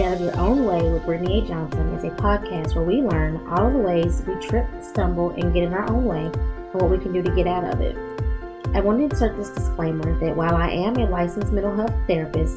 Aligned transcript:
Get 0.00 0.12
Out 0.12 0.14
of 0.14 0.20
Your 0.22 0.38
Own 0.38 0.64
Way 0.64 0.90
with 0.90 1.04
Brittany 1.04 1.40
A. 1.40 1.46
Johnson 1.46 1.92
is 1.92 2.04
a 2.04 2.16
podcast 2.16 2.74
where 2.74 2.84
we 2.84 3.02
learn 3.02 3.46
all 3.48 3.66
of 3.66 3.74
the 3.74 3.78
ways 3.80 4.22
we 4.26 4.34
trip, 4.36 4.66
stumble, 4.80 5.28
and 5.32 5.52
get 5.52 5.64
in 5.64 5.74
our 5.74 5.86
own 5.90 6.06
way 6.06 6.24
and 6.24 6.72
what 6.72 6.90
we 6.90 6.96
can 6.96 7.12
do 7.12 7.22
to 7.22 7.30
get 7.34 7.46
out 7.46 7.64
of 7.64 7.82
it. 7.82 7.94
I 8.74 8.80
want 8.80 8.96
to 9.00 9.04
insert 9.04 9.36
this 9.36 9.50
disclaimer 9.50 10.18
that 10.20 10.34
while 10.34 10.56
I 10.56 10.70
am 10.70 10.96
a 10.96 11.04
licensed 11.04 11.52
mental 11.52 11.76
health 11.76 11.92
therapist, 12.06 12.56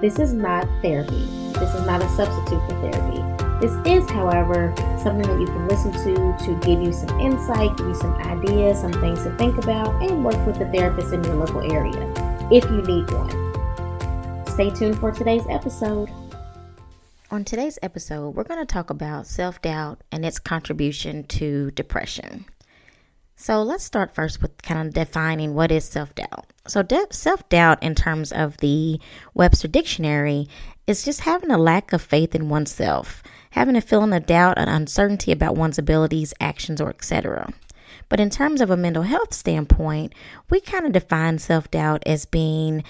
this 0.00 0.18
is 0.18 0.32
not 0.32 0.66
therapy. 0.82 1.26
This 1.60 1.72
is 1.76 1.86
not 1.86 2.02
a 2.02 2.08
substitute 2.16 2.60
for 2.68 2.90
therapy. 2.90 3.22
This 3.64 3.86
is, 3.86 4.10
however, 4.10 4.74
something 5.00 5.28
that 5.28 5.38
you 5.38 5.46
can 5.46 5.68
listen 5.68 5.92
to 5.92 6.44
to 6.44 6.66
give 6.66 6.82
you 6.82 6.92
some 6.92 7.20
insight, 7.20 7.76
give 7.76 7.86
you 7.86 7.94
some 7.94 8.14
ideas, 8.14 8.80
some 8.80 8.94
things 8.94 9.22
to 9.22 9.30
think 9.36 9.56
about, 9.58 9.94
and 10.02 10.24
work 10.24 10.44
with 10.44 10.60
a 10.60 10.68
therapist 10.72 11.12
in 11.12 11.22
your 11.22 11.36
local 11.36 11.60
area 11.70 12.12
if 12.50 12.64
you 12.64 12.82
need 12.82 13.08
one. 13.12 14.46
Stay 14.48 14.70
tuned 14.70 14.98
for 14.98 15.12
today's 15.12 15.46
episode. 15.48 16.10
On 17.32 17.44
today's 17.44 17.78
episode, 17.80 18.30
we're 18.30 18.42
going 18.42 18.58
to 18.58 18.66
talk 18.66 18.90
about 18.90 19.24
self 19.24 19.62
doubt 19.62 20.02
and 20.10 20.26
its 20.26 20.40
contribution 20.40 21.22
to 21.28 21.70
depression. 21.70 22.44
So 23.36 23.62
let's 23.62 23.84
start 23.84 24.12
first 24.12 24.42
with 24.42 24.60
kind 24.62 24.88
of 24.88 24.94
defining 24.94 25.54
what 25.54 25.70
is 25.70 25.84
self 25.84 26.12
doubt. 26.16 26.46
So, 26.66 26.82
de- 26.82 27.06
self 27.12 27.48
doubt, 27.48 27.84
in 27.84 27.94
terms 27.94 28.32
of 28.32 28.56
the 28.56 28.98
Webster 29.32 29.68
Dictionary, 29.68 30.48
is 30.88 31.04
just 31.04 31.20
having 31.20 31.52
a 31.52 31.56
lack 31.56 31.92
of 31.92 32.02
faith 32.02 32.34
in 32.34 32.48
oneself, 32.48 33.22
having 33.50 33.76
a 33.76 33.80
feeling 33.80 34.12
of 34.12 34.26
doubt 34.26 34.58
and 34.58 34.68
uncertainty 34.68 35.30
about 35.30 35.54
one's 35.54 35.78
abilities, 35.78 36.34
actions, 36.40 36.80
or 36.80 36.88
etc. 36.90 37.48
But 38.08 38.18
in 38.18 38.30
terms 38.30 38.60
of 38.60 38.70
a 38.70 38.76
mental 38.76 39.04
health 39.04 39.32
standpoint, 39.34 40.16
we 40.50 40.60
kind 40.60 40.84
of 40.84 40.90
define 40.90 41.38
self 41.38 41.70
doubt 41.70 42.02
as 42.06 42.24
being 42.24 42.82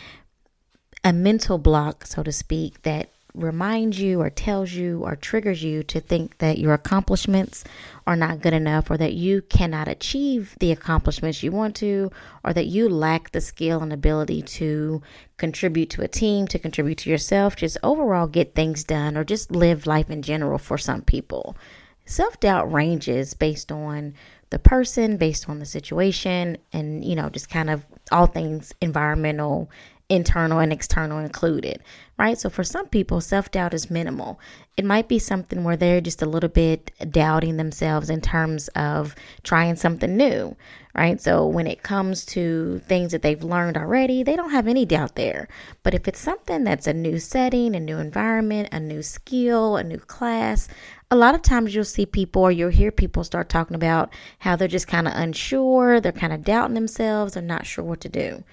a 1.05 1.13
mental 1.13 1.59
block, 1.59 2.07
so 2.07 2.23
to 2.23 2.33
speak, 2.33 2.81
that 2.83 3.11
reminds 3.35 4.01
you 4.01 4.21
or 4.21 4.31
tells 4.31 4.73
you 4.73 5.03
or 5.05 5.17
triggers 5.17 5.63
you 5.63 5.83
to 5.85 6.01
think 6.01 6.39
that 6.39 6.59
your 6.59 6.75
accomplishments 6.75 7.65
are 8.07 8.17
not 8.17 8.41
good 8.41 8.53
enough 8.53 8.91
or 8.91 8.97
that 8.97 9.15
you 9.15 9.43
cannot 9.43 9.89
achieve 9.89 10.57
the 10.61 10.73
accomplishments 10.73 11.43
you 11.43 11.53
want 11.53 11.77
to 11.77 12.11
or 12.45 12.53
that 12.53 12.67
you 12.67 12.89
lack 12.89 13.31
the 13.31 13.41
skill 13.41 13.83
and 13.83 13.93
ability 13.93 14.43
to 14.43 15.03
contribute 15.37 15.91
to 15.91 16.03
a 16.03 16.09
team, 16.09 16.47
to 16.49 16.59
contribute 16.59 16.99
to 16.99 17.11
yourself, 17.11 17.57
just 17.57 17.79
overall 17.83 18.27
get 18.27 18.55
things 18.55 18.85
done 18.85 19.17
or 19.17 19.25
just 19.25 19.51
live 19.51 19.87
life 19.87 20.11
in 20.11 20.23
general 20.23 20.59
for 20.59 20.79
some 20.79 21.03
people. 21.03 21.57
Self 22.05 22.41
doubt 22.41 22.73
ranges 22.73 23.35
based 23.35 23.71
on 23.71 24.15
the 24.51 24.59
person, 24.59 25.17
based 25.17 25.49
on 25.49 25.61
the 25.61 25.67
situation, 25.67 26.59
and 26.73 27.05
you 27.05 27.15
know, 27.15 27.29
just 27.29 27.49
kind 27.49 27.71
of 27.71 27.87
all 28.11 28.27
things 28.27 28.75
environmental 28.81 29.71
internal 30.11 30.59
and 30.59 30.73
external 30.73 31.19
included, 31.19 31.81
right? 32.21 32.39
So 32.39 32.51
for 32.51 32.63
some 32.63 32.87
people, 32.87 33.23
self 33.23 33.51
doubt 33.51 33.73
is 33.73 33.91
minimal. 33.91 34.39
It 34.77 34.85
might 34.85 35.09
be 35.09 35.19
something 35.19 35.65
where 35.65 35.77
they're 35.77 36.03
just 36.03 36.21
a 36.21 36.27
little 36.27 36.51
bit 36.51 36.91
doubting 37.11 37.57
themselves 37.57 38.11
in 38.11 38.21
terms 38.21 38.69
of 38.77 39.15
trying 39.43 39.77
something 39.77 40.19
new, 40.19 40.55
right? 40.95 41.19
So 41.19 41.47
when 41.47 41.67
it 41.67 41.83
comes 41.83 42.27
to 42.27 42.83
things 42.87 43.13
that 43.13 43.23
they've 43.23 43.43
learned 43.43 43.79
already, 43.79 44.23
they 44.23 44.37
don't 44.37 44.51
have 44.51 44.69
any 44.69 44.85
doubt 44.85 45.15
there. 45.15 45.49
But 45.83 45.95
if 45.95 46.07
it's 46.07 46.21
something 46.21 46.63
that's 46.63 46.87
a 46.87 46.93
new 46.93 47.19
setting, 47.19 47.75
a 47.75 47.81
new 47.81 47.97
environment, 47.97 48.69
a 48.71 48.81
new 48.81 49.03
skill, 49.03 49.79
a 49.79 49.83
new 49.83 49.99
class, 49.99 50.69
a 51.11 51.17
lot 51.17 51.35
of 51.35 51.41
times 51.41 51.75
you'll 51.75 51.85
see 51.85 52.05
people 52.05 52.43
or 52.43 52.53
you'll 52.53 52.69
hear 52.69 52.93
people 52.93 53.25
start 53.25 53.49
talking 53.49 53.77
about 53.77 54.13
how 54.41 54.57
they're 54.57 54.69
just 54.69 54.89
kind 54.89 55.09
of 55.09 55.15
unsure, 55.17 56.03
they're 56.03 56.13
kind 56.13 56.35
of 56.35 56.45
doubting 56.45 56.75
themselves, 56.75 57.33
they're 57.33 57.43
not 57.43 57.65
sure 57.65 57.83
what 57.83 58.03
to 58.03 58.11
do. 58.11 58.45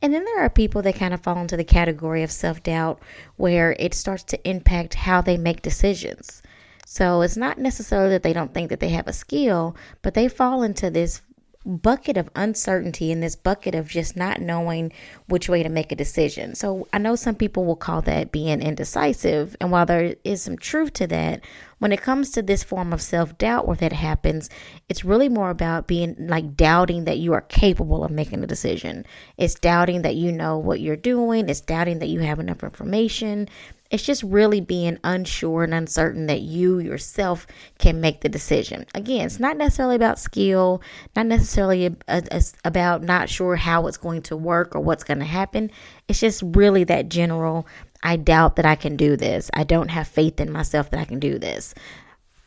And 0.00 0.12
then 0.12 0.24
there 0.24 0.40
are 0.40 0.50
people 0.50 0.82
that 0.82 0.94
kind 0.94 1.12
of 1.12 1.20
fall 1.20 1.38
into 1.38 1.56
the 1.56 1.64
category 1.64 2.22
of 2.22 2.30
self 2.30 2.62
doubt 2.62 3.00
where 3.36 3.76
it 3.78 3.94
starts 3.94 4.22
to 4.24 4.48
impact 4.48 4.94
how 4.94 5.20
they 5.20 5.36
make 5.36 5.62
decisions. 5.62 6.42
So 6.86 7.20
it's 7.20 7.36
not 7.36 7.58
necessarily 7.58 8.10
that 8.10 8.22
they 8.22 8.32
don't 8.32 8.54
think 8.54 8.70
that 8.70 8.80
they 8.80 8.88
have 8.90 9.06
a 9.06 9.12
skill, 9.12 9.76
but 10.00 10.14
they 10.14 10.28
fall 10.28 10.62
into 10.62 10.88
this 10.88 11.20
bucket 11.68 12.16
of 12.16 12.30
uncertainty 12.34 13.12
in 13.12 13.20
this 13.20 13.36
bucket 13.36 13.74
of 13.74 13.88
just 13.88 14.16
not 14.16 14.40
knowing 14.40 14.92
which 15.26 15.48
way 15.48 15.62
to 15.62 15.68
make 15.68 15.92
a 15.92 15.96
decision. 15.96 16.54
So 16.54 16.88
I 16.92 16.98
know 16.98 17.14
some 17.14 17.34
people 17.34 17.64
will 17.64 17.76
call 17.76 18.02
that 18.02 18.32
being 18.32 18.62
indecisive. 18.62 19.56
And 19.60 19.70
while 19.70 19.86
there 19.86 20.16
is 20.24 20.42
some 20.42 20.56
truth 20.56 20.94
to 20.94 21.06
that, 21.08 21.42
when 21.78 21.92
it 21.92 22.02
comes 22.02 22.30
to 22.30 22.42
this 22.42 22.64
form 22.64 22.92
of 22.92 23.00
self 23.00 23.38
doubt 23.38 23.66
where 23.68 23.76
that 23.76 23.92
happens, 23.92 24.50
it's 24.88 25.04
really 25.04 25.28
more 25.28 25.50
about 25.50 25.86
being 25.86 26.16
like 26.18 26.56
doubting 26.56 27.04
that 27.04 27.18
you 27.18 27.34
are 27.34 27.42
capable 27.42 28.02
of 28.02 28.10
making 28.10 28.42
a 28.42 28.48
decision. 28.48 29.04
It's 29.36 29.54
doubting 29.54 30.02
that 30.02 30.16
you 30.16 30.32
know 30.32 30.58
what 30.58 30.80
you're 30.80 30.96
doing. 30.96 31.48
It's 31.48 31.60
doubting 31.60 32.00
that 32.00 32.08
you 32.08 32.20
have 32.20 32.40
enough 32.40 32.64
information. 32.64 33.48
It's 33.90 34.02
just 34.02 34.22
really 34.22 34.60
being 34.60 34.98
unsure 35.02 35.64
and 35.64 35.72
uncertain 35.72 36.26
that 36.26 36.42
you 36.42 36.78
yourself 36.78 37.46
can 37.78 38.02
make 38.02 38.20
the 38.20 38.28
decision. 38.28 38.84
Again, 38.94 39.24
it's 39.24 39.40
not 39.40 39.56
necessarily 39.56 39.96
about 39.96 40.18
skill, 40.18 40.82
not 41.16 41.24
necessarily 41.24 41.86
a, 41.86 41.96
a, 42.06 42.22
a, 42.30 42.42
about 42.64 43.02
not 43.02 43.30
sure 43.30 43.56
how 43.56 43.86
it's 43.86 43.96
going 43.96 44.20
to 44.22 44.36
work 44.36 44.76
or 44.76 44.80
what's 44.80 45.04
going 45.04 45.20
to 45.20 45.24
happen. 45.24 45.70
It's 46.06 46.20
just 46.20 46.42
really 46.44 46.84
that 46.84 47.08
general 47.08 47.66
I 48.02 48.16
doubt 48.16 48.56
that 48.56 48.66
I 48.66 48.76
can 48.76 48.96
do 48.96 49.16
this. 49.16 49.50
I 49.54 49.64
don't 49.64 49.90
have 49.90 50.06
faith 50.06 50.40
in 50.40 50.52
myself 50.52 50.90
that 50.90 51.00
I 51.00 51.04
can 51.04 51.18
do 51.18 51.38
this. 51.38 51.74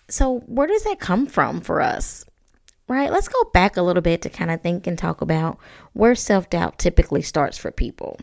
So, 0.08 0.40
where 0.40 0.68
does 0.68 0.84
that 0.84 1.00
come 1.00 1.25
from 1.25 1.62
for 1.62 1.81
us? 1.81 2.25
Right? 2.88 3.12
Let's 3.12 3.29
go 3.29 3.44
back 3.53 3.78
a 3.78 3.81
little 3.81 4.02
bit 4.02 4.22
to 4.23 4.29
kind 4.29 4.52
of 4.52 4.62
think 4.62 4.85
and 4.85 4.97
talk 4.97 5.22
about 5.22 5.58
where 5.94 6.16
self 6.16 6.50
doubt 6.50 6.78
typically 6.78 7.22
starts 7.22 7.58
for 7.58 7.72
people. 7.72 8.18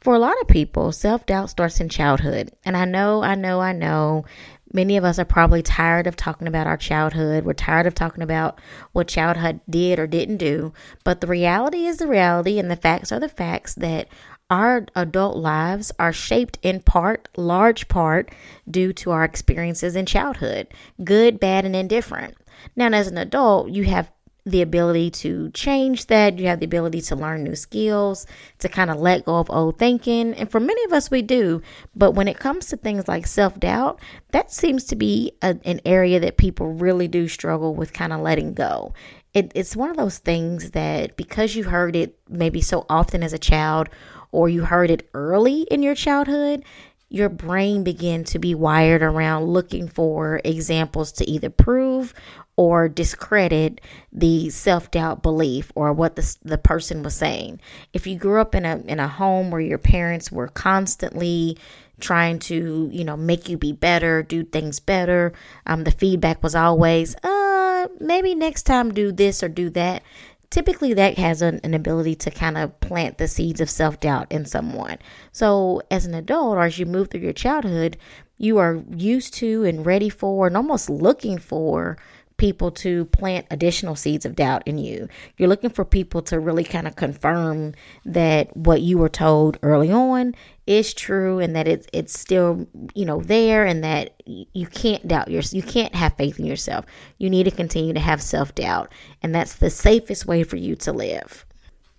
For 0.00 0.14
a 0.14 0.18
lot 0.18 0.40
of 0.40 0.48
people, 0.48 0.92
self 0.92 1.26
doubt 1.26 1.50
starts 1.50 1.80
in 1.80 1.88
childhood. 1.88 2.52
And 2.64 2.76
I 2.76 2.84
know, 2.84 3.22
I 3.22 3.34
know, 3.34 3.60
I 3.60 3.72
know 3.72 4.24
many 4.72 4.96
of 4.96 5.04
us 5.04 5.18
are 5.18 5.24
probably 5.24 5.62
tired 5.62 6.06
of 6.06 6.16
talking 6.16 6.46
about 6.46 6.66
our 6.66 6.76
childhood. 6.76 7.44
We're 7.44 7.54
tired 7.54 7.86
of 7.86 7.94
talking 7.94 8.22
about 8.22 8.60
what 8.92 9.08
childhood 9.08 9.60
did 9.68 9.98
or 9.98 10.06
didn't 10.06 10.36
do. 10.36 10.72
But 11.04 11.20
the 11.20 11.26
reality 11.26 11.86
is 11.86 11.98
the 11.98 12.06
reality, 12.06 12.58
and 12.58 12.70
the 12.70 12.76
facts 12.76 13.12
are 13.12 13.20
the 13.20 13.28
facts 13.28 13.74
that 13.74 14.08
our 14.50 14.86
adult 14.94 15.36
lives 15.36 15.92
are 15.98 16.12
shaped 16.12 16.58
in 16.62 16.80
part, 16.80 17.28
large 17.36 17.88
part, 17.88 18.30
due 18.70 18.92
to 18.94 19.10
our 19.10 19.24
experiences 19.24 19.94
in 19.94 20.06
childhood 20.06 20.68
good, 21.04 21.38
bad, 21.38 21.64
and 21.64 21.76
indifferent. 21.76 22.36
Now, 22.74 22.88
as 22.88 23.08
an 23.08 23.18
adult, 23.18 23.70
you 23.70 23.84
have 23.84 24.10
the 24.50 24.62
ability 24.62 25.10
to 25.10 25.50
change 25.50 26.06
that. 26.06 26.38
You 26.38 26.46
have 26.46 26.60
the 26.60 26.66
ability 26.66 27.00
to 27.02 27.16
learn 27.16 27.44
new 27.44 27.54
skills, 27.54 28.26
to 28.58 28.68
kind 28.68 28.90
of 28.90 28.98
let 28.98 29.24
go 29.24 29.36
of 29.36 29.50
old 29.50 29.78
thinking. 29.78 30.34
And 30.34 30.50
for 30.50 30.60
many 30.60 30.82
of 30.84 30.92
us, 30.92 31.10
we 31.10 31.22
do. 31.22 31.62
But 31.94 32.12
when 32.12 32.28
it 32.28 32.38
comes 32.38 32.66
to 32.66 32.76
things 32.76 33.08
like 33.08 33.26
self 33.26 33.58
doubt, 33.58 34.00
that 34.32 34.50
seems 34.50 34.84
to 34.84 34.96
be 34.96 35.32
a, 35.42 35.56
an 35.64 35.80
area 35.84 36.20
that 36.20 36.36
people 36.36 36.72
really 36.72 37.08
do 37.08 37.28
struggle 37.28 37.74
with 37.74 37.92
kind 37.92 38.12
of 38.12 38.20
letting 38.20 38.54
go. 38.54 38.94
It, 39.34 39.52
it's 39.54 39.76
one 39.76 39.90
of 39.90 39.96
those 39.96 40.18
things 40.18 40.70
that 40.72 41.16
because 41.16 41.54
you 41.54 41.64
heard 41.64 41.94
it 41.94 42.18
maybe 42.28 42.60
so 42.60 42.86
often 42.88 43.22
as 43.22 43.32
a 43.32 43.38
child, 43.38 43.88
or 44.32 44.48
you 44.48 44.64
heard 44.64 44.90
it 44.90 45.08
early 45.14 45.62
in 45.62 45.82
your 45.82 45.94
childhood, 45.94 46.64
your 47.10 47.28
brain 47.28 47.84
began 47.84 48.24
to 48.24 48.38
be 48.38 48.54
wired 48.54 49.02
around 49.02 49.44
looking 49.44 49.88
for 49.88 50.40
examples 50.44 51.12
to 51.12 51.28
either 51.28 51.48
prove 51.48 52.12
or 52.58 52.88
discredit 52.88 53.80
the 54.12 54.50
self-doubt 54.50 55.22
belief 55.22 55.70
or 55.76 55.92
what 55.92 56.16
the, 56.16 56.36
the 56.42 56.58
person 56.58 57.04
was 57.04 57.14
saying. 57.14 57.60
If 57.92 58.04
you 58.04 58.18
grew 58.18 58.40
up 58.40 58.52
in 58.52 58.64
a 58.66 58.78
in 58.78 58.98
a 58.98 59.06
home 59.06 59.52
where 59.52 59.60
your 59.60 59.78
parents 59.78 60.32
were 60.32 60.48
constantly 60.48 61.56
trying 62.00 62.40
to, 62.40 62.90
you 62.92 63.04
know, 63.04 63.16
make 63.16 63.48
you 63.48 63.56
be 63.56 63.72
better, 63.72 64.24
do 64.24 64.42
things 64.42 64.80
better, 64.80 65.32
um, 65.66 65.84
the 65.84 65.90
feedback 65.90 66.42
was 66.42 66.54
always, 66.54 67.16
uh, 67.22 67.88
maybe 68.00 68.34
next 68.34 68.64
time 68.64 68.92
do 68.92 69.12
this 69.12 69.42
or 69.42 69.48
do 69.48 69.70
that 69.70 70.02
typically 70.50 70.94
that 70.94 71.18
has 71.18 71.42
an, 71.42 71.60
an, 71.62 71.74
ability 71.74 72.14
to 72.14 72.30
kind 72.30 72.56
of 72.56 72.80
plant 72.80 73.18
the 73.18 73.28
seeds 73.28 73.60
of 73.60 73.68
self-doubt 73.68 74.26
in 74.30 74.46
someone 74.46 74.96
so 75.30 75.82
as 75.90 76.06
an 76.06 76.14
adult 76.14 76.56
or 76.56 76.62
as 76.62 76.78
you 76.78 76.86
move 76.86 77.10
through 77.10 77.20
your 77.20 77.34
childhood 77.34 77.98
you 78.38 78.56
are 78.56 78.82
used 78.96 79.34
to 79.34 79.64
and 79.64 79.84
ready 79.84 80.08
for 80.08 80.46
and 80.46 80.56
almost 80.56 80.88
looking 80.88 81.36
for 81.36 81.98
people 82.38 82.70
to 82.70 83.04
plant 83.06 83.46
additional 83.50 83.94
seeds 83.94 84.24
of 84.24 84.36
doubt 84.36 84.62
in 84.64 84.78
you. 84.78 85.08
You're 85.36 85.48
looking 85.48 85.70
for 85.70 85.84
people 85.84 86.22
to 86.22 86.40
really 86.40 86.64
kind 86.64 86.86
of 86.86 86.96
confirm 86.96 87.74
that 88.06 88.56
what 88.56 88.80
you 88.80 88.96
were 88.96 89.08
told 89.08 89.58
early 89.62 89.92
on 89.92 90.34
is 90.66 90.94
true 90.94 91.40
and 91.40 91.54
that 91.56 91.68
it's 91.68 91.86
it's 91.92 92.18
still, 92.18 92.66
you 92.94 93.04
know, 93.04 93.20
there 93.20 93.66
and 93.66 93.84
that 93.84 94.22
you 94.24 94.66
can't 94.66 95.06
doubt 95.06 95.28
your 95.28 95.42
you 95.50 95.62
can't 95.62 95.94
have 95.94 96.14
faith 96.14 96.38
in 96.38 96.46
yourself. 96.46 96.86
You 97.18 97.28
need 97.28 97.44
to 97.44 97.50
continue 97.50 97.92
to 97.92 98.00
have 98.00 98.22
self-doubt, 98.22 98.92
and 99.22 99.34
that's 99.34 99.54
the 99.54 99.70
safest 99.70 100.26
way 100.26 100.42
for 100.44 100.56
you 100.56 100.76
to 100.76 100.92
live. 100.92 101.44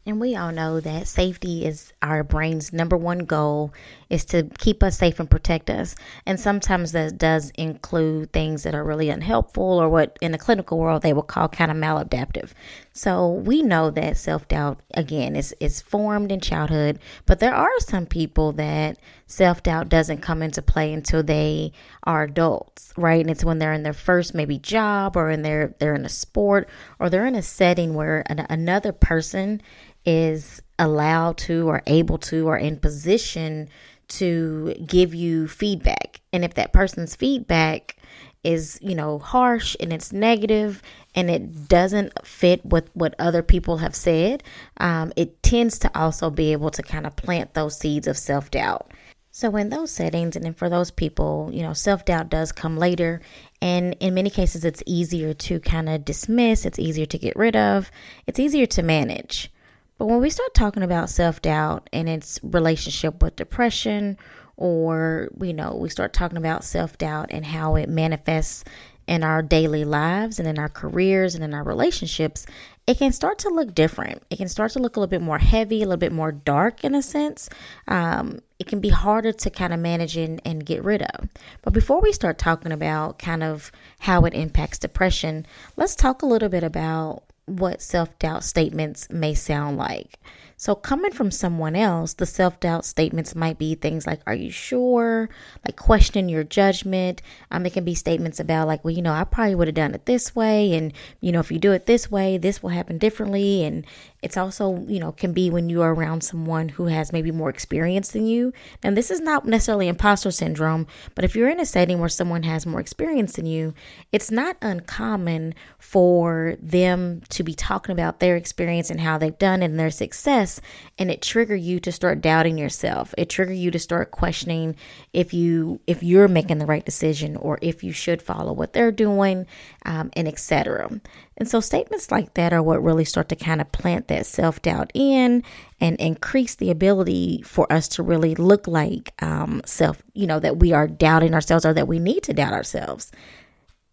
And 0.05 0.19
we 0.19 0.35
all 0.35 0.51
know 0.51 0.79
that 0.79 1.07
safety 1.07 1.65
is 1.65 1.93
our 2.01 2.23
brain's 2.23 2.73
number 2.73 2.97
one 2.97 3.19
goal 3.19 3.73
is 4.09 4.25
to 4.25 4.43
keep 4.57 4.81
us 4.81 4.97
safe 4.97 5.19
and 5.19 5.29
protect 5.29 5.69
us. 5.69 5.95
And 6.25 6.39
sometimes 6.39 6.91
that 6.93 7.17
does 7.17 7.51
include 7.51 8.33
things 8.33 8.63
that 8.63 8.73
are 8.73 8.83
really 8.83 9.09
unhelpful 9.09 9.63
or 9.63 9.89
what 9.89 10.17
in 10.21 10.31
the 10.31 10.37
clinical 10.37 10.79
world 10.79 11.01
they 11.01 11.13
would 11.13 11.27
call 11.27 11.47
kind 11.47 11.69
of 11.69 11.77
maladaptive. 11.77 12.51
So 12.93 13.31
we 13.31 13.61
know 13.61 13.91
that 13.91 14.17
self 14.17 14.47
doubt 14.47 14.81
again 14.93 15.35
is 15.35 15.55
is 15.59 15.81
formed 15.81 16.31
in 16.31 16.39
childhood, 16.39 16.99
but 17.25 17.39
there 17.39 17.55
are 17.55 17.79
some 17.79 18.05
people 18.05 18.51
that 18.53 18.97
self 19.27 19.63
doubt 19.63 19.89
doesn't 19.89 20.21
come 20.21 20.41
into 20.41 20.61
play 20.61 20.91
until 20.91 21.23
they 21.23 21.71
are 22.03 22.23
adults, 22.23 22.93
right? 22.97 23.21
And 23.21 23.29
it's 23.29 23.45
when 23.45 23.59
they're 23.59 23.73
in 23.73 23.83
their 23.83 23.93
first 23.93 24.33
maybe 24.33 24.57
job 24.57 25.15
or 25.15 25.29
in 25.29 25.43
their 25.43 25.75
they're 25.79 25.95
in 25.95 26.05
a 26.05 26.09
sport 26.09 26.67
or 26.99 27.09
they're 27.09 27.27
in 27.27 27.35
a 27.35 27.43
setting 27.43 27.93
where 27.93 28.23
an, 28.25 28.45
another 28.49 28.91
person 28.91 29.61
is 30.05 30.61
allowed 30.79 31.37
to 31.37 31.67
or 31.67 31.83
able 31.85 32.17
to 32.17 32.47
or 32.47 32.57
in 32.57 32.77
position 32.77 33.69
to 34.09 34.73
give 34.85 35.13
you 35.13 35.47
feedback. 35.47 36.21
And 36.31 36.43
if 36.43 36.55
that 36.55 36.73
person's 36.73 37.15
feedback 37.15 37.95
is, 38.43 38.79
you 38.81 38.95
know, 38.95 39.19
harsh 39.19 39.75
and 39.79 39.91
it's 39.91 40.13
negative 40.13 40.81
and 41.15 41.29
it 41.29 41.67
doesn't 41.67 42.13
fit 42.25 42.65
with 42.65 42.89
what 42.93 43.15
other 43.19 43.43
people 43.43 43.77
have 43.77 43.95
said, 43.95 44.43
um, 44.77 45.11
it 45.15 45.41
tends 45.43 45.79
to 45.79 45.99
also 45.99 46.29
be 46.29 46.51
able 46.51 46.71
to 46.71 46.83
kind 46.83 47.05
of 47.05 47.15
plant 47.15 47.53
those 47.53 47.77
seeds 47.77 48.07
of 48.07 48.17
self 48.17 48.51
doubt. 48.51 48.91
So, 49.31 49.55
in 49.55 49.69
those 49.69 49.91
settings 49.91 50.35
and 50.35 50.43
then 50.43 50.53
for 50.53 50.69
those 50.69 50.91
people, 50.91 51.49
you 51.53 51.61
know, 51.61 51.73
self 51.73 52.05
doubt 52.05 52.29
does 52.29 52.51
come 52.51 52.77
later. 52.77 53.21
And 53.61 53.95
in 53.99 54.13
many 54.13 54.29
cases, 54.29 54.65
it's 54.65 54.83
easier 54.85 55.33
to 55.33 55.59
kind 55.59 55.89
of 55.89 56.05
dismiss, 56.05 56.65
it's 56.65 56.79
easier 56.79 57.05
to 57.07 57.17
get 57.17 57.35
rid 57.35 57.55
of, 57.55 57.91
it's 58.25 58.39
easier 58.39 58.65
to 58.67 58.83
manage. 58.83 59.51
But 59.99 60.07
when 60.07 60.21
we 60.21 60.29
start 60.29 60.53
talking 60.53 60.81
about 60.81 61.09
self 61.09 61.41
doubt 61.41 61.89
and 61.91 62.07
its 62.07 62.39
relationship 62.41 63.21
with 63.21 63.35
depression, 63.35 64.17
or, 64.55 65.27
you 65.41 65.53
know, 65.53 65.75
we 65.75 65.89
start 65.89 66.13
talking 66.13 66.37
about 66.37 66.63
self 66.63 66.97
doubt 66.97 67.27
and 67.29 67.45
how 67.45 67.75
it 67.75 67.89
manifests 67.89 68.63
in 69.07 69.23
our 69.23 69.41
daily 69.41 69.83
lives 69.83 70.39
and 70.39 70.47
in 70.47 70.57
our 70.57 70.69
careers 70.69 71.35
and 71.35 71.43
in 71.43 71.53
our 71.53 71.63
relationships, 71.63 72.45
it 72.87 72.97
can 72.97 73.11
start 73.11 73.39
to 73.39 73.49
look 73.49 73.75
different. 73.75 74.23
It 74.29 74.37
can 74.37 74.47
start 74.47 74.71
to 74.73 74.79
look 74.79 74.95
a 74.95 74.99
little 74.99 75.09
bit 75.09 75.21
more 75.21 75.37
heavy, 75.37 75.77
a 75.77 75.85
little 75.85 75.97
bit 75.97 76.13
more 76.13 76.31
dark 76.31 76.85
in 76.85 76.95
a 76.95 77.01
sense. 77.01 77.49
Um, 77.87 78.39
it 78.57 78.67
can 78.67 78.79
be 78.79 78.89
harder 78.89 79.33
to 79.33 79.49
kind 79.49 79.73
of 79.73 79.79
manage 79.79 80.15
and, 80.15 80.39
and 80.45 80.65
get 80.65 80.83
rid 80.83 81.01
of. 81.01 81.27
But 81.61 81.73
before 81.73 81.99
we 82.01 82.13
start 82.13 82.37
talking 82.37 82.71
about 82.71 83.19
kind 83.19 83.43
of 83.43 83.71
how 83.97 84.23
it 84.25 84.33
impacts 84.33 84.77
depression, 84.77 85.45
let's 85.75 85.95
talk 85.95 86.21
a 86.21 86.27
little 86.27 86.49
bit 86.49 86.63
about 86.63 87.23
what 87.49 87.81
self 87.81 88.17
doubt 88.19 88.43
statements 88.43 89.09
may 89.09 89.33
sound 89.33 89.77
like. 89.77 90.19
So, 90.57 90.75
coming 90.75 91.11
from 91.11 91.31
someone 91.31 91.73
else, 91.73 92.15
the 92.15 92.25
self 92.25 92.59
doubt 92.59 92.83
statements 92.83 93.33
might 93.33 93.57
be 93.57 93.75
things 93.75 94.05
like, 94.05 94.19
Are 94.27 94.35
you 94.35 94.51
sure? 94.51 95.29
Like, 95.65 95.77
question 95.77 96.27
your 96.27 96.43
judgment. 96.43 97.21
Um, 97.49 97.65
it 97.65 97.71
can 97.71 97.85
be 97.85 97.95
statements 97.95 98.41
about, 98.41 98.67
like, 98.67 98.83
Well, 98.83 98.93
you 98.93 99.01
know, 99.01 99.13
I 99.13 99.23
probably 99.23 99.55
would 99.55 99.69
have 99.69 99.75
done 99.75 99.95
it 99.95 100.05
this 100.05 100.35
way. 100.35 100.73
And, 100.73 100.91
you 101.21 101.31
know, 101.31 101.39
if 101.39 101.49
you 101.49 101.59
do 101.59 101.71
it 101.71 101.85
this 101.85 102.11
way, 102.11 102.37
this 102.37 102.61
will 102.61 102.71
happen 102.71 102.97
differently. 102.97 103.63
And 103.63 103.85
it's 104.21 104.35
also, 104.35 104.85
you 104.87 104.99
know, 104.99 105.11
can 105.13 105.31
be 105.31 105.49
when 105.49 105.69
you 105.69 105.81
are 105.81 105.93
around 105.93 106.21
someone 106.21 106.69
who 106.69 106.85
has 106.85 107.13
maybe 107.13 107.31
more 107.31 107.49
experience 107.49 108.09
than 108.09 108.25
you. 108.25 108.51
And 108.83 108.97
this 108.97 109.09
is 109.09 109.21
not 109.21 109.45
necessarily 109.45 109.87
imposter 109.87 110.31
syndrome, 110.31 110.87
but 111.15 111.23
if 111.23 111.35
you're 111.35 111.49
in 111.49 111.59
a 111.59 111.65
setting 111.65 111.99
where 111.99 112.09
someone 112.09 112.43
has 112.43 112.65
more 112.65 112.81
experience 112.81 113.33
than 113.33 113.45
you, 113.45 113.73
it's 114.11 114.29
not 114.29 114.57
uncommon 114.61 115.55
for 115.77 116.55
them 116.61 117.21
to 117.29 117.43
be 117.43 117.53
talking 117.53 117.93
about 117.93 118.19
their 118.19 118.35
experience 118.35 118.89
and 118.89 118.99
how 118.99 119.17
they've 119.17 119.37
done 119.37 119.61
it 119.61 119.65
and 119.65 119.79
their 119.79 119.89
success 119.89 120.59
and 120.97 121.09
it 121.09 121.21
trigger 121.21 121.55
you 121.55 121.79
to 121.79 121.91
start 121.91 122.21
doubting 122.21 122.57
yourself. 122.57 123.13
It 123.17 123.29
trigger 123.29 123.53
you 123.53 123.71
to 123.71 123.79
start 123.79 124.11
questioning 124.11 124.75
if 125.13 125.33
you 125.33 125.79
if 125.87 126.03
you're 126.03 126.27
making 126.27 126.57
the 126.57 126.65
right 126.65 126.85
decision 126.85 127.37
or 127.37 127.57
if 127.61 127.83
you 127.83 127.93
should 127.93 128.21
follow 128.21 128.51
what 128.51 128.73
they're 128.73 128.91
doing 128.91 129.45
um, 129.85 130.11
and 130.13 130.27
etc. 130.27 130.99
And 131.37 131.47
so 131.47 131.61
statements 131.61 132.11
like 132.11 132.33
that 132.33 132.51
are 132.51 132.61
what 132.61 132.83
really 132.83 133.05
start 133.05 133.29
to 133.29 133.35
kind 133.35 133.61
of 133.61 133.71
plant 133.71 134.08
that 134.09 134.25
self 134.25 134.61
doubt 134.61 134.91
in 134.93 135.43
and 135.79 135.99
increase 135.99 136.55
the 136.55 136.69
ability 136.69 137.41
for 137.43 137.71
us 137.71 137.87
to 137.87 138.03
really 138.03 138.35
look 138.35 138.67
like 138.67 139.13
um, 139.23 139.61
self, 139.65 140.03
you 140.13 140.27
know, 140.27 140.39
that 140.39 140.57
we 140.57 140.73
are 140.73 140.87
doubting 140.87 141.33
ourselves 141.33 141.65
or 141.65 141.73
that 141.73 141.87
we 141.87 141.99
need 141.99 142.23
to 142.23 142.33
doubt 142.33 142.53
ourselves. 142.53 143.11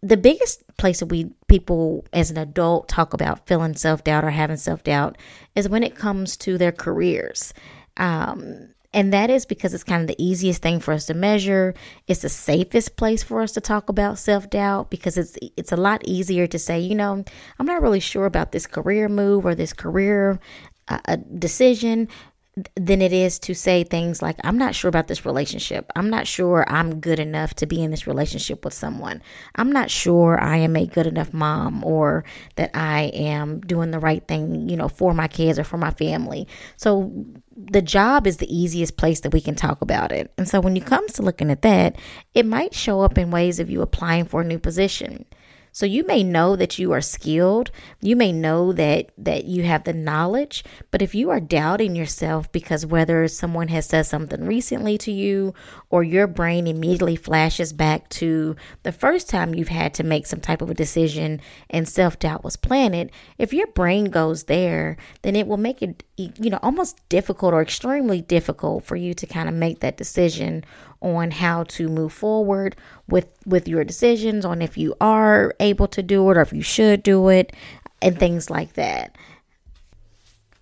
The 0.02 0.16
biggest 0.16 0.62
place 0.76 1.00
that 1.00 1.06
we 1.06 1.30
people 1.48 2.04
as 2.12 2.30
an 2.30 2.36
adult 2.36 2.88
talk 2.88 3.14
about 3.14 3.46
feeling 3.46 3.74
self 3.74 4.04
doubt 4.04 4.24
or 4.24 4.30
having 4.30 4.56
self 4.56 4.82
doubt 4.84 5.16
is 5.54 5.68
when 5.68 5.82
it 5.82 5.94
comes 5.94 6.36
to 6.38 6.58
their 6.58 6.72
careers. 6.72 7.54
Um, 7.96 8.74
and 8.96 9.12
that 9.12 9.28
is 9.28 9.44
because 9.44 9.74
it's 9.74 9.84
kind 9.84 10.00
of 10.00 10.08
the 10.08 10.24
easiest 10.24 10.62
thing 10.62 10.80
for 10.80 10.94
us 10.94 11.04
to 11.06 11.14
measure. 11.14 11.74
It's 12.08 12.22
the 12.22 12.30
safest 12.30 12.96
place 12.96 13.22
for 13.22 13.42
us 13.42 13.52
to 13.52 13.60
talk 13.60 13.90
about 13.90 14.18
self-doubt 14.18 14.90
because 14.90 15.18
it's 15.18 15.36
it's 15.58 15.70
a 15.70 15.76
lot 15.76 16.00
easier 16.04 16.46
to 16.46 16.58
say, 16.58 16.80
you 16.80 16.94
know, 16.94 17.22
I'm 17.58 17.66
not 17.66 17.82
really 17.82 18.00
sure 18.00 18.24
about 18.24 18.52
this 18.52 18.66
career 18.66 19.10
move 19.10 19.44
or 19.44 19.54
this 19.54 19.74
career 19.74 20.40
uh, 20.88 21.16
decision 21.38 22.08
than 22.74 23.02
it 23.02 23.12
is 23.12 23.38
to 23.38 23.54
say 23.54 23.84
things 23.84 24.22
like, 24.22 24.36
I'm 24.42 24.56
not 24.56 24.74
sure 24.74 24.88
about 24.88 25.08
this 25.08 25.26
relationship. 25.26 25.92
I'm 25.94 26.08
not 26.08 26.26
sure 26.26 26.64
I'm 26.68 27.00
good 27.00 27.18
enough 27.18 27.52
to 27.56 27.66
be 27.66 27.82
in 27.82 27.90
this 27.90 28.06
relationship 28.06 28.64
with 28.64 28.72
someone. 28.72 29.22
I'm 29.56 29.70
not 29.70 29.90
sure 29.90 30.40
I 30.40 30.56
am 30.56 30.74
a 30.74 30.86
good 30.86 31.06
enough 31.06 31.34
mom 31.34 31.84
or 31.84 32.24
that 32.54 32.70
I 32.72 33.10
am 33.12 33.60
doing 33.60 33.90
the 33.90 33.98
right 33.98 34.26
thing, 34.26 34.70
you 34.70 34.76
know, 34.76 34.88
for 34.88 35.12
my 35.12 35.28
kids 35.28 35.58
or 35.58 35.64
for 35.64 35.76
my 35.76 35.90
family. 35.90 36.48
So 36.78 37.12
the 37.54 37.82
job 37.82 38.26
is 38.26 38.38
the 38.38 38.54
easiest 38.54 38.96
place 38.96 39.20
that 39.20 39.34
we 39.34 39.42
can 39.42 39.54
talk 39.54 39.82
about 39.82 40.10
it. 40.10 40.32
And 40.38 40.48
so 40.48 40.60
when 40.60 40.78
it 40.78 40.86
comes 40.86 41.12
to 41.14 41.22
looking 41.22 41.50
at 41.50 41.60
that, 41.62 41.96
it 42.32 42.46
might 42.46 42.72
show 42.72 43.02
up 43.02 43.18
in 43.18 43.30
ways 43.30 43.60
of 43.60 43.68
you 43.68 43.82
applying 43.82 44.24
for 44.24 44.40
a 44.40 44.44
new 44.44 44.58
position. 44.58 45.26
So 45.76 45.84
you 45.84 46.06
may 46.06 46.22
know 46.22 46.56
that 46.56 46.78
you 46.78 46.92
are 46.92 47.02
skilled, 47.02 47.70
you 48.00 48.16
may 48.16 48.32
know 48.32 48.72
that 48.72 49.10
that 49.18 49.44
you 49.44 49.64
have 49.64 49.84
the 49.84 49.92
knowledge, 49.92 50.64
but 50.90 51.02
if 51.02 51.14
you 51.14 51.28
are 51.28 51.38
doubting 51.38 51.94
yourself 51.94 52.50
because 52.50 52.86
whether 52.86 53.28
someone 53.28 53.68
has 53.68 53.84
said 53.84 54.04
something 54.04 54.46
recently 54.46 54.96
to 54.96 55.12
you 55.12 55.52
or 55.90 56.02
your 56.02 56.28
brain 56.28 56.66
immediately 56.66 57.14
flashes 57.14 57.74
back 57.74 58.08
to 58.08 58.56
the 58.84 58.90
first 58.90 59.28
time 59.28 59.54
you've 59.54 59.68
had 59.68 59.92
to 59.92 60.02
make 60.02 60.24
some 60.24 60.40
type 60.40 60.62
of 60.62 60.70
a 60.70 60.74
decision 60.74 61.42
and 61.68 61.86
self-doubt 61.86 62.42
was 62.42 62.56
planted, 62.56 63.12
if 63.36 63.52
your 63.52 63.66
brain 63.66 64.06
goes 64.06 64.44
there, 64.44 64.96
then 65.20 65.36
it 65.36 65.46
will 65.46 65.58
make 65.58 65.82
it 65.82 66.02
you 66.16 66.48
know 66.48 66.58
almost 66.62 67.06
difficult 67.10 67.52
or 67.52 67.60
extremely 67.60 68.22
difficult 68.22 68.82
for 68.82 68.96
you 68.96 69.12
to 69.12 69.26
kind 69.26 69.46
of 69.46 69.54
make 69.54 69.80
that 69.80 69.98
decision 69.98 70.64
on 71.02 71.30
how 71.30 71.64
to 71.64 71.88
move 71.88 72.12
forward 72.12 72.76
with 73.08 73.28
with 73.44 73.68
your 73.68 73.84
decisions 73.84 74.44
on 74.44 74.62
if 74.62 74.78
you 74.78 74.94
are 75.00 75.54
able 75.60 75.88
to 75.88 76.02
do 76.02 76.30
it 76.30 76.36
or 76.36 76.40
if 76.40 76.52
you 76.52 76.62
should 76.62 77.02
do 77.02 77.28
it 77.28 77.54
and 78.02 78.18
things 78.18 78.50
like 78.50 78.74
that. 78.74 79.16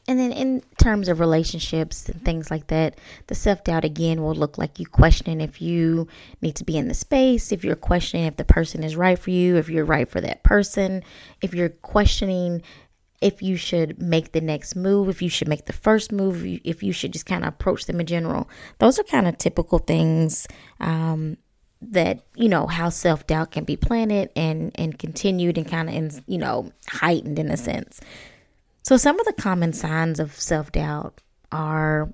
And 0.07 0.19
then 0.19 0.33
in 0.33 0.63
terms 0.77 1.09
of 1.09 1.19
relationships 1.19 2.09
and 2.11 2.23
things 2.23 2.51
like 2.51 2.67
that, 2.67 2.99
the 3.29 3.35
self 3.35 3.65
doubt 3.65 3.87
again 3.87 4.23
will 4.23 4.35
look 4.35 4.59
like 4.59 4.79
you 4.79 4.85
questioning 4.85 5.41
if 5.41 5.63
you 5.63 6.09
need 6.43 6.57
to 6.57 6.65
be 6.65 6.77
in 6.77 6.89
the 6.89 6.95
space, 6.95 7.53
if 7.53 7.65
you're 7.65 7.75
questioning 7.75 8.27
if 8.27 8.37
the 8.37 8.45
person 8.45 8.85
is 8.85 8.97
right 8.97 9.19
for 9.19 9.31
you, 9.31 9.57
if 9.57 9.71
you're 9.71 9.85
right 9.85 10.09
for 10.09 10.21
that 10.21 10.43
person, 10.43 11.03
if 11.41 11.55
you're 11.55 11.71
questioning 11.71 12.63
if 13.25 13.41
you 13.41 13.57
should 13.57 14.03
make 14.03 14.33
the 14.33 14.41
next 14.43 14.77
move, 14.77 15.09
if 15.09 15.23
you 15.23 15.31
should 15.31 15.49
make 15.49 15.65
the 15.65 15.73
first 15.73 16.13
move, 16.13 16.45
if 16.45 16.83
you 16.83 16.93
should 16.93 17.11
just 17.11 17.25
kind 17.25 17.43
of 17.43 17.49
approach 17.49 17.87
them 17.87 17.99
in 17.99 18.05
general. 18.05 18.51
Those 18.81 18.99
are 18.99 19.03
kind 19.05 19.27
of 19.27 19.39
typical 19.39 19.79
things 19.79 20.47
um, 20.79 21.39
that 21.81 22.27
you 22.37 22.51
know 22.51 22.67
how 22.67 22.91
self 22.91 23.27
doubt 23.27 23.51
can 23.51 23.65
be 23.65 23.77
planted 23.77 24.29
and 24.37 24.73
and 24.75 24.99
continued 24.99 25.57
and 25.57 25.67
kind 25.67 25.89
of 25.89 26.23
you 26.27 26.37
know 26.37 26.71
heightened 26.87 27.39
in 27.39 27.51
a 27.51 27.57
sense. 27.57 27.99
So 28.83 28.99
some 28.99 29.19
of 29.19 29.25
the 29.25 29.33
common 29.33 29.73
signs 29.73 30.21
of 30.21 30.39
self 30.39 30.71
doubt 30.71 31.23
are 31.51 32.13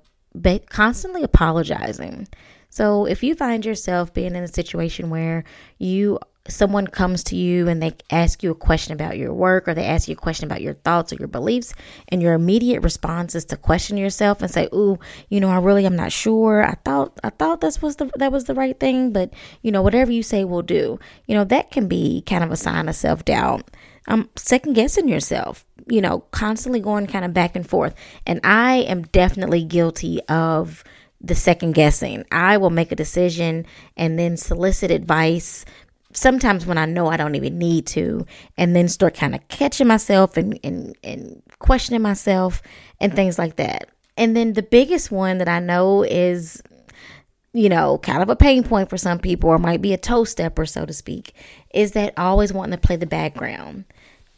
constantly 0.69 1.23
apologizing. 1.23 2.29
So 2.69 3.05
if 3.05 3.21
you 3.21 3.35
find 3.35 3.65
yourself 3.65 4.13
being 4.13 4.33
in 4.33 4.43
a 4.43 4.47
situation 4.47 5.09
where 5.09 5.43
you 5.77 6.19
someone 6.47 6.87
comes 6.87 7.23
to 7.23 7.35
you 7.35 7.67
and 7.67 7.81
they 7.81 7.93
ask 8.09 8.41
you 8.41 8.51
a 8.51 8.55
question 8.55 8.93
about 8.93 9.17
your 9.17 9.33
work 9.33 9.67
or 9.67 9.73
they 9.73 9.85
ask 9.85 10.07
you 10.07 10.13
a 10.13 10.15
question 10.15 10.45
about 10.45 10.61
your 10.61 10.73
thoughts 10.73 11.13
or 11.13 11.15
your 11.17 11.27
beliefs 11.27 11.73
and 12.09 12.21
your 12.21 12.33
immediate 12.33 12.81
response 12.81 13.35
is 13.35 13.45
to 13.45 13.55
question 13.55 13.95
yourself 13.95 14.41
and 14.41 14.49
say 14.49 14.67
ooh 14.73 14.97
you 15.29 15.39
know 15.39 15.49
i 15.49 15.57
really 15.57 15.85
am 15.85 15.95
not 15.95 16.11
sure. 16.11 16.63
I 16.63 16.75
thought 16.83 17.19
i 17.23 17.29
thought 17.29 17.61
this 17.61 17.81
was 17.81 17.97
the 17.97 18.09
that 18.15 18.31
was 18.31 18.45
the 18.45 18.55
right 18.55 18.79
thing 18.79 19.11
but 19.13 19.33
you 19.61 19.71
know 19.71 19.81
whatever 19.81 20.11
you 20.11 20.23
say 20.23 20.43
will 20.43 20.63
do. 20.63 20.99
You 21.27 21.35
know 21.35 21.43
that 21.45 21.71
can 21.71 21.87
be 21.87 22.23
kind 22.25 22.43
of 22.43 22.51
a 22.51 22.57
sign 22.57 22.89
of 22.89 22.95
self-doubt. 22.95 23.69
Um 24.07 24.29
second 24.35 24.73
guessing 24.73 25.07
yourself 25.07 25.65
you 25.87 26.01
know 26.01 26.21
constantly 26.31 26.79
going 26.79 27.07
kind 27.07 27.25
of 27.25 27.33
back 27.33 27.55
and 27.55 27.67
forth. 27.67 27.93
And 28.25 28.39
i 28.43 28.77
am 28.77 29.03
definitely 29.03 29.63
guilty 29.63 30.21
of 30.27 30.83
the 31.23 31.35
second 31.35 31.73
guessing. 31.73 32.25
I 32.31 32.57
will 32.57 32.69
make 32.69 32.91
a 32.91 32.95
decision 32.95 33.65
and 33.95 34.17
then 34.17 34.37
solicit 34.37 34.91
advice 34.91 35.65
sometimes 36.13 36.65
when 36.65 36.77
I 36.77 36.85
know 36.85 37.07
I 37.07 37.17
don't 37.17 37.35
even 37.35 37.57
need 37.57 37.87
to, 37.87 38.25
and 38.57 38.75
then 38.75 38.87
start 38.87 39.15
kind 39.15 39.35
of 39.35 39.47
catching 39.47 39.87
myself 39.87 40.37
and, 40.37 40.59
and, 40.63 40.95
and 41.03 41.41
questioning 41.59 42.01
myself 42.01 42.61
and 42.99 43.13
things 43.13 43.37
like 43.37 43.57
that. 43.57 43.89
And 44.17 44.35
then 44.35 44.53
the 44.53 44.63
biggest 44.63 45.11
one 45.11 45.37
that 45.39 45.49
I 45.49 45.59
know 45.59 46.03
is 46.03 46.61
you 47.53 47.67
know, 47.67 47.97
kind 47.97 48.23
of 48.23 48.29
a 48.29 48.35
pain 48.35 48.63
point 48.63 48.89
for 48.89 48.97
some 48.97 49.19
people, 49.19 49.49
or 49.49 49.57
might 49.57 49.81
be 49.81 49.93
a 49.93 49.97
toe 49.97 50.23
stepper, 50.23 50.65
so 50.65 50.85
to 50.85 50.93
speak, 50.93 51.33
is 51.73 51.91
that 51.91 52.17
always 52.17 52.53
wanting 52.53 52.71
to 52.71 52.87
play 52.87 52.95
the 52.95 53.05
background. 53.05 53.85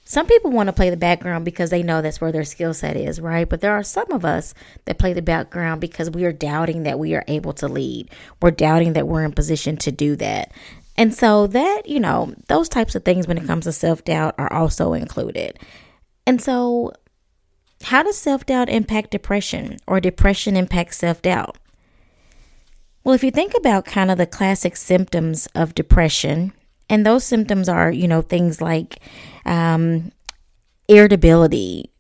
Some 0.06 0.28
people 0.28 0.52
want 0.52 0.68
to 0.68 0.74
play 0.74 0.90
the 0.90 0.98
background 0.98 1.46
because 1.46 1.70
they 1.70 1.82
know 1.82 2.02
that's 2.02 2.20
where 2.20 2.32
their 2.32 2.44
skill 2.44 2.74
set 2.74 2.98
is, 2.98 3.22
right? 3.22 3.48
But 3.48 3.62
there 3.62 3.74
are 3.74 3.84
some 3.84 4.12
of 4.12 4.26
us 4.26 4.54
that 4.86 5.00
play 5.00 5.14
the 5.14 5.22
background 5.22 5.80
because 5.80 6.10
we 6.10 6.26
are 6.26 6.34
doubting 6.34 6.84
that 6.84 7.00
we 7.00 7.16
are 7.16 7.24
able 7.28 7.54
to 7.54 7.68
lead. 7.68 8.10
We're 8.42 8.52
doubting 8.52 8.94
that 8.94 9.08
we're 9.08 9.24
in 9.24 9.32
position 9.32 9.78
to 9.78 9.92
do 9.92 10.16
that. 10.18 10.52
And 10.96 11.14
so 11.14 11.48
that, 11.48 11.84
you 11.88 12.00
know, 12.00 12.34
those 12.48 12.70
types 12.70 12.96
of 12.96 13.04
things 13.04 13.28
when 13.28 13.38
it 13.38 13.48
comes 13.48 13.66
to 13.66 13.72
self 13.72 14.04
doubt 14.04 14.36
are 14.38 14.52
also 14.52 14.94
included. 14.94 15.60
And 16.26 16.42
so, 16.42 16.92
how 17.84 18.04
does 18.04 18.18
self 18.18 18.46
doubt 18.46 18.70
impact 18.70 19.12
depression 19.12 19.78
or 19.88 20.00
depression 20.00 20.56
impact 20.56 20.96
self 20.96 21.22
doubt? 21.22 21.58
Well, 23.04 23.16
if 23.16 23.24
you 23.24 23.32
think 23.32 23.54
about 23.58 23.86
kind 23.86 24.12
of 24.12 24.18
the 24.18 24.26
classic 24.26 24.78
symptoms 24.78 25.48
of 25.56 25.76
depression, 25.76 26.54
and 26.90 27.06
those 27.06 27.26
symptoms 27.26 27.68
are, 27.68 27.92
you 27.92 28.08
know, 28.08 28.22
things 28.22 28.62
like 28.62 29.00
um, 29.46 30.12
irritability, 30.88 31.92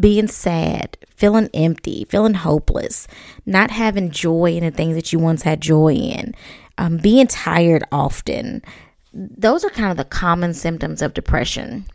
being 0.00 0.26
sad, 0.26 0.96
feeling 1.14 1.50
empty, 1.54 2.06
feeling 2.08 2.34
hopeless, 2.34 3.06
not 3.46 3.70
having 3.70 4.10
joy 4.10 4.52
in 4.56 4.64
the 4.64 4.70
things 4.70 4.94
that 4.94 5.12
you 5.12 5.18
once 5.18 5.42
had 5.42 5.60
joy 5.60 5.92
in, 5.92 6.34
um, 6.78 6.96
being 6.98 7.26
tired 7.26 7.84
often. 7.92 8.62
Those 9.12 9.64
are 9.64 9.70
kind 9.70 9.90
of 9.90 9.96
the 9.96 10.04
common 10.04 10.54
symptoms 10.54 11.02
of 11.02 11.14
depression. 11.14 11.86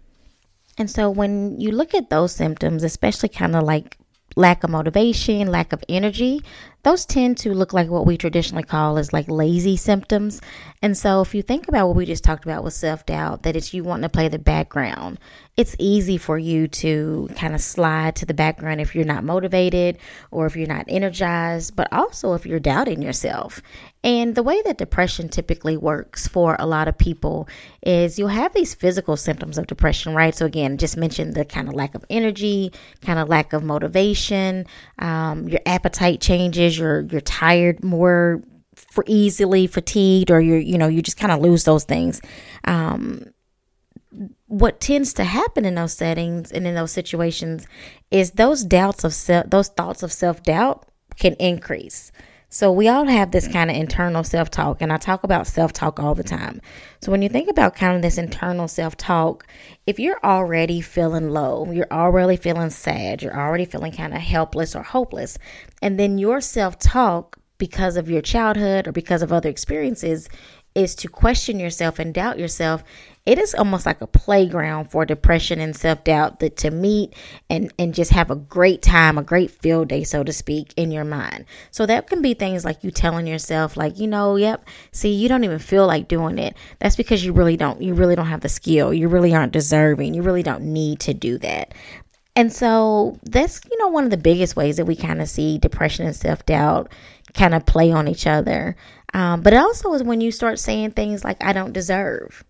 And 0.77 0.89
so 0.89 1.09
when 1.09 1.59
you 1.59 1.71
look 1.71 1.95
at 1.95 2.09
those 2.09 2.31
symptoms, 2.31 2.83
especially 2.83 3.29
kind 3.29 3.55
of 3.55 3.63
like 3.63 3.97
lack 4.35 4.63
of 4.63 4.69
motivation, 4.69 5.47
lack 5.47 5.73
of 5.73 5.83
energy, 5.89 6.41
those 6.83 7.05
tend 7.05 7.37
to 7.39 7.53
look 7.53 7.73
like 7.73 7.89
what 7.89 8.05
we 8.05 8.17
traditionally 8.17 8.63
call 8.63 8.97
as 8.97 9.11
like 9.11 9.27
lazy 9.27 9.75
symptoms. 9.75 10.41
And 10.81 10.97
so 10.97 11.21
if 11.21 11.35
you 11.35 11.41
think 11.41 11.67
about 11.67 11.87
what 11.87 11.95
we 11.95 12.05
just 12.05 12.23
talked 12.23 12.45
about 12.45 12.63
with 12.63 12.73
self-doubt, 12.73 13.43
that 13.43 13.55
it's 13.55 13.73
you 13.73 13.83
wanting 13.83 14.03
to 14.03 14.09
play 14.09 14.27
the 14.27 14.39
background, 14.39 15.19
it's 15.57 15.75
easy 15.79 16.17
for 16.17 16.37
you 16.37 16.67
to 16.67 17.29
kind 17.35 17.55
of 17.55 17.61
slide 17.61 18.15
to 18.17 18.25
the 18.25 18.33
background 18.33 18.79
if 18.79 18.95
you're 18.95 19.05
not 19.05 19.23
motivated 19.23 19.97
or 20.31 20.45
if 20.45 20.55
you're 20.55 20.67
not 20.67 20.85
energized, 20.87 21.75
but 21.75 21.91
also 21.91 22.33
if 22.33 22.45
you're 22.45 22.59
doubting 22.59 23.01
yourself. 23.01 23.61
And 24.03 24.35
the 24.35 24.43
way 24.43 24.61
that 24.61 24.77
depression 24.77 25.27
typically 25.27 25.75
works 25.75 26.27
for 26.27 26.55
a 26.59 26.67
lot 26.67 26.87
of 26.87 26.97
people 26.97 27.49
is 27.81 28.19
you'll 28.19 28.27
have 28.29 28.53
these 28.53 28.75
physical 28.75 29.17
symptoms 29.17 29.57
of 29.57 29.67
depression, 29.67 30.13
right? 30.13 30.33
So, 30.33 30.45
again, 30.45 30.77
just 30.77 30.95
mentioned 30.95 31.33
the 31.33 31.43
kind 31.43 31.67
of 31.67 31.73
lack 31.73 31.95
of 31.95 32.05
energy, 32.09 32.71
kind 33.01 33.17
of 33.17 33.27
lack 33.27 33.53
of 33.53 33.63
motivation, 33.63 34.65
um, 34.99 35.49
your 35.49 35.59
appetite 35.65 36.21
changes, 36.21 36.66
you're, 36.75 37.01
you're 37.01 37.21
tired 37.21 37.83
more 37.83 38.41
for 38.75 39.03
easily 39.07 39.67
fatigued, 39.67 40.31
or 40.31 40.41
you're, 40.41 40.59
you 40.59 40.77
know, 40.77 40.87
you 40.87 41.01
just 41.01 41.17
kind 41.17 41.31
of 41.31 41.39
lose 41.39 41.63
those 41.63 41.83
things. 41.83 42.21
Um, 42.63 43.25
what 44.47 44.79
tends 44.79 45.13
to 45.13 45.23
happen 45.23 45.65
in 45.65 45.75
those 45.75 45.93
settings 45.93 46.51
and 46.51 46.65
in 46.65 46.75
those 46.75 46.91
situations 46.91 47.67
is 48.11 48.31
those 48.31 48.63
doubts 48.63 49.03
of 49.03 49.13
self, 49.13 49.49
those 49.49 49.67
thoughts 49.67 50.03
of 50.03 50.11
self 50.11 50.41
doubt 50.43 50.87
can 51.19 51.33
increase. 51.35 52.11
So 52.49 52.71
we 52.71 52.87
all 52.87 53.05
have 53.05 53.31
this 53.31 53.47
mm. 53.47 53.53
kind 53.53 53.69
of 53.69 53.75
internal 53.75 54.23
self 54.23 54.49
talk, 54.49 54.81
and 54.81 54.93
I 54.93 54.97
talk 54.97 55.23
about 55.23 55.47
self 55.47 55.73
talk 55.73 55.99
all 55.99 56.15
the 56.15 56.23
time. 56.23 56.61
So 57.01 57.11
when 57.11 57.21
you 57.21 57.29
think 57.29 57.49
about 57.49 57.75
kind 57.75 57.95
of 57.95 58.01
this 58.01 58.17
internal 58.17 58.67
self 58.67 58.95
talk, 58.95 59.45
if 59.85 59.99
you're 59.99 60.19
already 60.23 60.79
feeling 60.79 61.29
low, 61.29 61.69
you're 61.71 61.91
already 61.91 62.37
feeling 62.37 62.69
sad, 62.69 63.21
you're 63.21 63.37
already 63.37 63.65
feeling 63.65 63.91
kind 63.91 64.13
of 64.13 64.21
helpless 64.21 64.75
or 64.75 64.83
hopeless, 64.83 65.37
and 65.81 65.99
then 65.99 66.17
your 66.17 66.39
self 66.39 66.79
talk, 66.79 67.37
because 67.57 67.97
of 67.97 68.09
your 68.09 68.21
childhood 68.21 68.87
or 68.87 68.91
because 68.91 69.21
of 69.21 69.33
other 69.33 69.49
experiences, 69.49 70.29
is 70.77 70.93
to 70.93 71.07
question 71.07 71.59
yourself 71.59 71.97
and 71.97 72.13
doubt 72.13 72.37
yourself, 72.37 72.83
it 73.25 73.39
is 73.39 73.55
almost 73.55 73.85
like 73.85 73.99
a 73.99 74.07
playground 74.07 74.89
for 74.89 75.05
depression 75.05 75.59
and 75.59 75.75
self-doubt 75.75 76.39
that 76.39 76.55
to 76.57 76.71
meet 76.71 77.13
and 77.49 77.73
and 77.77 77.93
just 77.93 78.11
have 78.11 78.29
a 78.29 78.35
great 78.35 78.81
time, 78.81 79.17
a 79.17 79.23
great 79.23 79.49
field 79.51 79.89
day, 79.89 80.03
so 80.03 80.23
to 80.23 80.31
speak, 80.31 80.73
in 80.77 80.91
your 80.91 81.03
mind. 81.03 81.45
So 81.71 81.85
that 81.87 82.07
can 82.07 82.21
be 82.21 82.35
things 82.35 82.63
like 82.63 82.83
you 82.83 82.91
telling 82.91 83.27
yourself, 83.27 83.75
like, 83.75 83.99
you 83.99 84.07
know, 84.07 84.35
yep, 84.35 84.65
see, 84.91 85.13
you 85.13 85.27
don't 85.27 85.43
even 85.43 85.59
feel 85.59 85.87
like 85.87 86.07
doing 86.07 86.37
it. 86.37 86.55
That's 86.79 86.95
because 86.95 87.25
you 87.25 87.33
really 87.33 87.57
don't, 87.57 87.81
you 87.81 87.95
really 87.95 88.15
don't 88.15 88.27
have 88.27 88.41
the 88.41 88.47
skill. 88.47 88.93
You 88.93 89.09
really 89.09 89.33
aren't 89.33 89.53
deserving. 89.53 90.13
You 90.13 90.21
really 90.21 90.43
don't 90.43 90.71
need 90.71 90.99
to 91.01 91.13
do 91.13 91.37
that. 91.39 91.73
And 92.37 92.53
so 92.53 93.17
that's, 93.23 93.61
you 93.69 93.77
know, 93.79 93.87
one 93.87 94.03
of 94.03 94.11
the 94.11 94.15
biggest 94.15 94.55
ways 94.55 94.77
that 94.77 94.85
we 94.85 94.95
kind 94.95 95.21
of 95.23 95.27
see 95.27 95.57
depression 95.57 96.05
and 96.05 96.15
self 96.15 96.45
doubt 96.45 96.91
kind 97.33 97.55
of 97.55 97.65
play 97.65 97.91
on 97.91 98.07
each 98.07 98.27
other. 98.27 98.75
Um, 99.13 99.41
but 99.41 99.53
it 99.53 99.57
also 99.57 99.93
is 99.93 100.03
when 100.03 100.21
you 100.21 100.31
start 100.31 100.59
saying 100.59 100.91
things 100.91 101.23
like, 101.23 101.37
I 101.43 101.53
don't 101.53 101.73
deserve. 101.73 102.43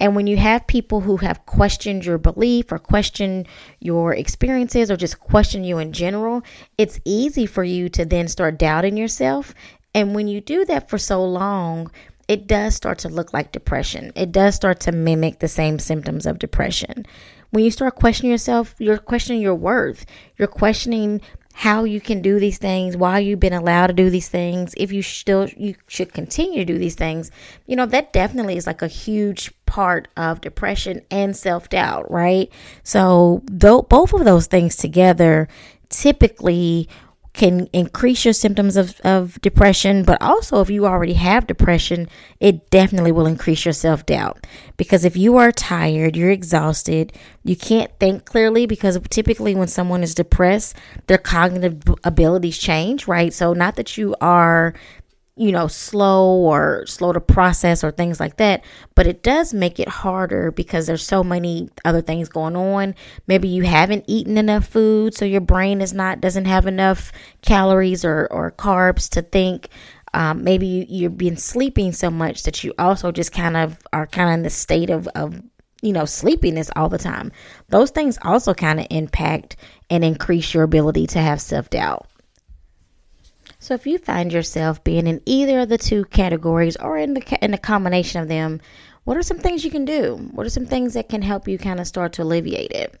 And 0.00 0.16
when 0.16 0.26
you 0.26 0.36
have 0.36 0.66
people 0.66 1.00
who 1.00 1.18
have 1.18 1.46
questioned 1.46 2.04
your 2.04 2.18
belief 2.18 2.72
or 2.72 2.78
questioned 2.78 3.46
your 3.78 4.12
experiences 4.12 4.90
or 4.90 4.96
just 4.96 5.20
question 5.20 5.62
you 5.62 5.78
in 5.78 5.92
general, 5.92 6.42
it's 6.76 6.98
easy 7.04 7.46
for 7.46 7.62
you 7.62 7.88
to 7.90 8.04
then 8.04 8.26
start 8.26 8.58
doubting 8.58 8.96
yourself. 8.96 9.54
And 9.94 10.14
when 10.14 10.26
you 10.26 10.40
do 10.40 10.64
that 10.64 10.90
for 10.90 10.98
so 10.98 11.24
long, 11.24 11.90
it 12.26 12.46
does 12.46 12.74
start 12.74 12.98
to 13.00 13.08
look 13.08 13.32
like 13.32 13.52
depression. 13.52 14.12
It 14.16 14.32
does 14.32 14.54
start 14.54 14.80
to 14.80 14.92
mimic 14.92 15.38
the 15.38 15.48
same 15.48 15.78
symptoms 15.78 16.26
of 16.26 16.38
depression. 16.38 17.06
When 17.50 17.62
you 17.62 17.70
start 17.70 17.96
questioning 17.96 18.32
yourself, 18.32 18.74
you're 18.78 18.98
questioning 18.98 19.42
your 19.42 19.54
worth. 19.54 20.06
You're 20.38 20.48
questioning 20.48 21.20
how 21.54 21.84
you 21.84 22.00
can 22.00 22.22
do 22.22 22.38
these 22.38 22.58
things, 22.58 22.96
why 22.96 23.18
you've 23.18 23.40
been 23.40 23.52
allowed 23.52 23.88
to 23.88 23.92
do 23.92 24.10
these 24.10 24.28
things, 24.28 24.74
if 24.76 24.92
you 24.92 25.02
still 25.02 25.48
you 25.56 25.74
should 25.86 26.12
continue 26.12 26.64
to 26.64 26.72
do 26.72 26.78
these 26.78 26.94
things. 26.94 27.30
You 27.66 27.76
know, 27.76 27.86
that 27.86 28.12
definitely 28.12 28.56
is 28.56 28.66
like 28.66 28.82
a 28.82 28.88
huge 28.88 29.52
part 29.66 30.08
of 30.16 30.40
depression 30.40 31.02
and 31.10 31.36
self-doubt, 31.36 32.10
right? 32.10 32.50
So, 32.82 33.42
though 33.46 33.82
both 33.82 34.12
of 34.12 34.24
those 34.24 34.46
things 34.46 34.76
together 34.76 35.48
typically 35.88 36.88
can 37.34 37.66
increase 37.72 38.24
your 38.24 38.34
symptoms 38.34 38.76
of, 38.76 39.00
of 39.00 39.40
depression, 39.40 40.02
but 40.02 40.20
also 40.20 40.60
if 40.60 40.68
you 40.68 40.86
already 40.86 41.14
have 41.14 41.46
depression, 41.46 42.06
it 42.40 42.68
definitely 42.68 43.10
will 43.10 43.26
increase 43.26 43.64
your 43.64 43.72
self 43.72 44.04
doubt. 44.04 44.46
Because 44.76 45.04
if 45.04 45.16
you 45.16 45.38
are 45.38 45.50
tired, 45.50 46.14
you're 46.14 46.30
exhausted, 46.30 47.12
you 47.42 47.56
can't 47.56 47.90
think 47.98 48.26
clearly, 48.26 48.66
because 48.66 48.98
typically 49.08 49.54
when 49.54 49.68
someone 49.68 50.02
is 50.02 50.14
depressed, 50.14 50.76
their 51.06 51.18
cognitive 51.18 51.82
abilities 52.04 52.58
change, 52.58 53.08
right? 53.08 53.32
So, 53.32 53.54
not 53.54 53.76
that 53.76 53.96
you 53.96 54.14
are 54.20 54.74
you 55.42 55.50
know, 55.50 55.66
slow 55.66 56.36
or 56.36 56.84
slow 56.86 57.12
to 57.12 57.20
process 57.20 57.82
or 57.82 57.90
things 57.90 58.20
like 58.20 58.36
that. 58.36 58.64
But 58.94 59.08
it 59.08 59.24
does 59.24 59.52
make 59.52 59.80
it 59.80 59.88
harder 59.88 60.52
because 60.52 60.86
there's 60.86 61.04
so 61.04 61.24
many 61.24 61.68
other 61.84 62.00
things 62.00 62.28
going 62.28 62.54
on. 62.54 62.94
Maybe 63.26 63.48
you 63.48 63.64
haven't 63.64 64.04
eaten 64.06 64.38
enough 64.38 64.68
food, 64.68 65.14
so 65.14 65.24
your 65.24 65.40
brain 65.40 65.80
is 65.80 65.92
not 65.92 66.20
doesn't 66.20 66.44
have 66.44 66.68
enough 66.68 67.10
calories 67.42 68.04
or, 68.04 68.28
or 68.30 68.52
carbs 68.52 69.08
to 69.10 69.22
think. 69.22 69.68
Um, 70.14 70.44
maybe 70.44 70.66
you, 70.66 70.86
you've 70.88 71.18
been 71.18 71.36
sleeping 71.36 71.90
so 71.90 72.08
much 72.08 72.44
that 72.44 72.62
you 72.62 72.72
also 72.78 73.10
just 73.10 73.32
kind 73.32 73.56
of 73.56 73.76
are 73.92 74.06
kind 74.06 74.28
of 74.28 74.34
in 74.34 74.42
the 74.44 74.50
state 74.50 74.90
of, 74.90 75.08
of 75.08 75.42
you 75.82 75.92
know, 75.92 76.04
sleepiness 76.04 76.70
all 76.76 76.88
the 76.88 76.98
time. 76.98 77.32
Those 77.68 77.90
things 77.90 78.16
also 78.22 78.54
kind 78.54 78.78
of 78.78 78.86
impact 78.90 79.56
and 79.90 80.04
increase 80.04 80.54
your 80.54 80.62
ability 80.62 81.08
to 81.08 81.18
have 81.18 81.40
self 81.40 81.68
doubt. 81.68 82.06
So 83.62 83.74
if 83.74 83.86
you 83.86 83.98
find 83.98 84.32
yourself 84.32 84.82
being 84.82 85.06
in 85.06 85.22
either 85.24 85.60
of 85.60 85.68
the 85.68 85.78
two 85.78 86.04
categories 86.06 86.76
or 86.78 86.98
in 86.98 87.14
the 87.14 87.38
in 87.44 87.54
a 87.54 87.58
combination 87.58 88.20
of 88.20 88.26
them, 88.26 88.60
what 89.04 89.16
are 89.16 89.22
some 89.22 89.38
things 89.38 89.64
you 89.64 89.70
can 89.70 89.84
do? 89.84 90.16
What 90.32 90.44
are 90.44 90.50
some 90.50 90.66
things 90.66 90.94
that 90.94 91.08
can 91.08 91.22
help 91.22 91.46
you 91.46 91.58
kind 91.58 91.78
of 91.78 91.86
start 91.86 92.12
to 92.14 92.24
alleviate 92.24 92.72
it? 92.72 93.00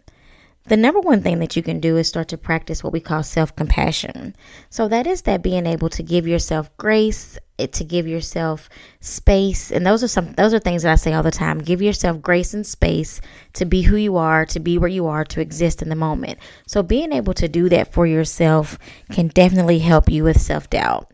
The 0.64 0.76
number 0.76 1.00
one 1.00 1.22
thing 1.22 1.40
that 1.40 1.56
you 1.56 1.62
can 1.62 1.80
do 1.80 1.96
is 1.96 2.06
start 2.06 2.28
to 2.28 2.38
practice 2.38 2.84
what 2.84 2.92
we 2.92 3.00
call 3.00 3.24
self 3.24 3.54
compassion. 3.56 4.36
So, 4.70 4.86
that 4.88 5.08
is 5.08 5.22
that 5.22 5.42
being 5.42 5.66
able 5.66 5.88
to 5.90 6.02
give 6.04 6.26
yourself 6.26 6.74
grace, 6.76 7.36
eh, 7.58 7.66
to 7.66 7.82
give 7.84 8.06
yourself 8.06 8.68
space. 9.00 9.72
And 9.72 9.84
those 9.84 10.04
are 10.04 10.08
some, 10.08 10.32
those 10.34 10.54
are 10.54 10.60
things 10.60 10.84
that 10.84 10.92
I 10.92 10.94
say 10.94 11.14
all 11.14 11.24
the 11.24 11.32
time. 11.32 11.58
Give 11.58 11.82
yourself 11.82 12.22
grace 12.22 12.54
and 12.54 12.64
space 12.64 13.20
to 13.54 13.64
be 13.64 13.82
who 13.82 13.96
you 13.96 14.16
are, 14.16 14.46
to 14.46 14.60
be 14.60 14.78
where 14.78 14.88
you 14.88 15.06
are, 15.06 15.24
to 15.24 15.40
exist 15.40 15.82
in 15.82 15.88
the 15.88 15.96
moment. 15.96 16.38
So, 16.68 16.84
being 16.84 17.12
able 17.12 17.34
to 17.34 17.48
do 17.48 17.68
that 17.70 17.92
for 17.92 18.06
yourself 18.06 18.78
can 19.10 19.28
definitely 19.28 19.80
help 19.80 20.08
you 20.08 20.22
with 20.22 20.40
self 20.40 20.70
doubt. 20.70 21.12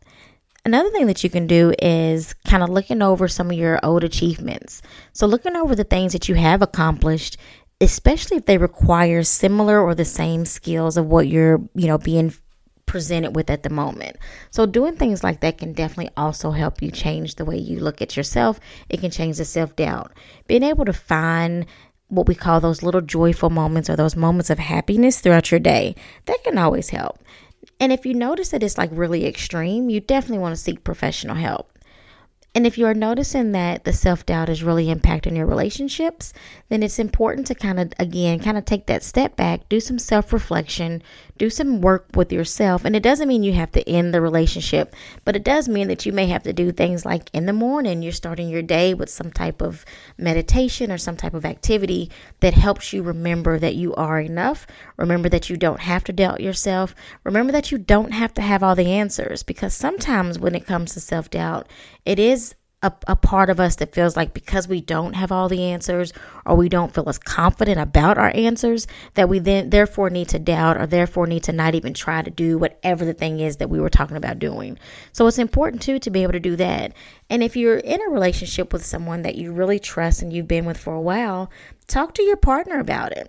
Another 0.69 0.91
thing 0.91 1.07
that 1.07 1.25
you 1.25 1.31
can 1.31 1.47
do 1.47 1.73
is 1.79 2.35
kind 2.47 2.63
of 2.63 2.69
looking 2.69 3.01
over 3.01 3.27
some 3.27 3.51
of 3.51 3.57
your 3.57 3.81
old 3.83 4.05
achievements. 4.05 4.83
So, 5.15 5.27
looking 5.27 5.57
over 5.57 5.75
the 5.75 5.83
things 5.83 6.13
that 6.13 6.29
you 6.29 6.35
have 6.35 6.61
accomplished 6.61 7.39
especially 7.81 8.37
if 8.37 8.47
they 8.47 8.59
require 8.59 9.23
similar 9.23 9.81
or 9.81 9.95
the 9.95 10.05
same 10.05 10.45
skills 10.45 10.97
of 10.97 11.07
what 11.07 11.29
you're, 11.29 11.61
you 11.75 11.87
know, 11.87 11.99
being 11.99 12.33
presented 12.87 13.37
with 13.37 13.51
at 13.51 13.63
the 13.63 13.71
moment. 13.71 14.17
So 14.51 14.67
doing 14.67 14.97
things 14.97 15.23
like 15.23 15.41
that 15.41 15.59
can 15.59 15.75
definitely 15.75 16.11
also 16.17 16.51
help 16.51 16.83
you 16.83 16.91
change 16.91 17.35
the 17.35 17.45
way 17.45 17.57
you 17.57 17.81
look 17.81 18.03
at 18.03 18.17
yourself. 18.17 18.59
It 18.89 19.01
can 19.01 19.11
change 19.11 19.37
the 19.37 19.45
self-doubt. 19.45 20.13
Being 20.47 20.63
able 20.63 20.87
to 20.87 20.93
find 20.93 21.67
what 22.09 22.27
we 22.27 22.35
call 22.35 22.61
those 22.61 22.83
little 22.83 23.03
joyful 23.03 23.51
moments 23.51 23.91
or 23.91 23.97
those 23.97 24.17
moments 24.17 24.49
of 24.51 24.59
happiness 24.59 25.21
throughout 25.21 25.51
your 25.51 25.61
day, 25.61 25.95
that 26.25 26.43
can 26.43 26.57
always 26.57 26.89
help. 26.89 27.19
And 27.79 27.93
if 27.93 28.07
you 28.07 28.15
notice 28.15 28.49
that 28.49 28.63
it's 28.63 28.79
like 28.79 28.91
really 28.93 29.27
extreme, 29.27 29.91
you 29.91 30.01
definitely 30.01 30.39
want 30.39 30.57
to 30.57 30.61
seek 30.61 30.83
professional 30.83 31.37
help. 31.37 31.71
And 32.55 32.67
if 32.67 32.79
you 32.79 32.87
are 32.87 32.95
noticing 32.95 33.53
that 33.53 33.85
the 33.85 33.93
self 33.93 34.25
doubt 34.27 34.49
is 34.49 34.63
really 34.63 34.87
impacting 34.87 35.37
your 35.37 35.47
relationships, 35.47 36.33
then 36.71 36.83
it's 36.83 36.99
important 36.99 37.47
to 37.49 37.55
kind 37.55 37.79
of, 37.79 37.93
again, 37.99 38.41
kind 38.41 38.59
of 38.59 38.65
take 38.65 38.87
that 38.87 39.03
step 39.03 39.37
back, 39.37 39.69
do 39.69 39.81
some 39.81 39.99
self 39.99 40.33
reflection, 40.33 41.03
do 41.37 41.51
some 41.51 41.81
work 41.81 42.07
with 42.15 42.33
yourself. 42.33 42.85
And 42.85 42.97
it 42.97 43.03
doesn't 43.03 43.29
mean 43.29 43.43
you 43.43 43.53
have 43.53 43.71
to 43.73 43.89
end 43.89 44.13
the 44.13 44.21
relationship, 44.21 44.95
but 45.25 45.37
it 45.37 45.45
does 45.45 45.69
mean 45.69 45.89
that 45.89 46.05
you 46.05 46.13
may 46.13 46.27
have 46.27 46.43
to 46.45 46.53
do 46.53 46.73
things 46.73 47.05
like 47.05 47.31
in 47.33 47.47
the 47.47 47.53
morning, 47.53 48.03
you're 48.03 48.13
starting 48.13 48.49
your 48.49 48.63
day 48.63 48.93
with 48.95 49.09
some 49.11 49.31
type 49.31 49.63
of 49.63 49.85
meditation 50.17 50.91
or 50.91 50.99
some 50.99 51.17
type 51.17 51.35
of 51.35 51.45
activity 51.45 52.11
that 52.41 52.55
helps 52.55 52.93
you 52.93 53.03
remember 53.03 53.59
that 53.59 53.77
you 53.77 53.95
are 53.95 54.21
enough. 54.21 54.67
Remember 54.97 55.29
that 55.29 55.49
you 55.49 55.57
don't 55.57 55.81
have 55.81 56.03
to 56.05 56.13
doubt 56.13 56.41
yourself. 56.41 56.95
Remember 57.25 57.53
that 57.53 57.71
you 57.71 57.79
don't 57.79 58.13
have 58.13 58.35
to 58.35 58.43
have 58.43 58.63
all 58.63 58.75
the 58.75 58.93
answers 58.93 59.43
because 59.43 59.75
sometimes 59.75 60.39
when 60.39 60.55
it 60.55 60.67
comes 60.67 60.95
to 60.95 61.01
self 61.01 61.31
doubt, 61.31 61.69
it 62.09 62.19
is 62.19 62.55
a, 62.83 62.91
a 63.07 63.17
part 63.17 63.51
of 63.51 63.61
us 63.61 63.77
that 63.77 63.93
feels 63.93 64.17
like 64.17 64.33
because 64.33 64.67
we 64.67 64.81
don't 64.81 65.13
have 65.13 65.31
all 65.31 65.47
the 65.47 65.65
answers 65.65 66.15
or 66.47 66.57
we 66.57 66.71
don't 66.71 66.95
feel 66.95 67.07
as 67.07 67.19
confident 67.19 67.79
about 67.79 68.17
our 68.17 68.33
answers 68.35 68.87
that 69.13 69.29
we 69.29 69.39
then 69.41 69.69
therefore 69.69 70.09
need 70.09 70.31
to 70.31 70.39
doubt 70.39 70.79
or 70.79 70.87
therefore 70.87 71.27
need 71.27 71.43
to 71.43 71.53
not 71.53 71.75
even 71.75 71.93
try 71.93 72.23
to 72.23 72.31
do 72.31 72.57
whatever 72.57 73.05
the 73.05 73.13
thing 73.13 73.41
is 73.41 73.59
that 73.59 73.69
we 73.69 73.79
were 73.79 73.91
talking 73.91 74.17
about 74.17 74.39
doing. 74.39 74.79
So 75.13 75.27
it's 75.27 75.39
important 75.39 75.83
too 75.83 75.99
to 75.99 76.11
be 76.11 76.23
able 76.23 76.33
to 76.33 76.41
do 76.41 76.57
that. 76.57 76.95
And 77.29 77.43
if 77.43 77.57
you're 77.57 77.77
in 77.77 78.01
a 78.01 78.11
relationship 78.11 78.73
with 78.73 78.87
someone 78.87 79.21
that 79.21 79.35
you 79.35 79.53
really 79.53 79.79
trust 79.79 80.23
and 80.23 80.33
you've 80.33 80.49
been 80.49 80.65
with 80.65 80.79
for 80.79 80.95
a 80.95 81.01
while, 81.01 81.51
talk 81.89 82.15
to 82.15 82.23
your 82.23 82.39
partner 82.39 82.81
about 82.81 83.13
it. 83.13 83.29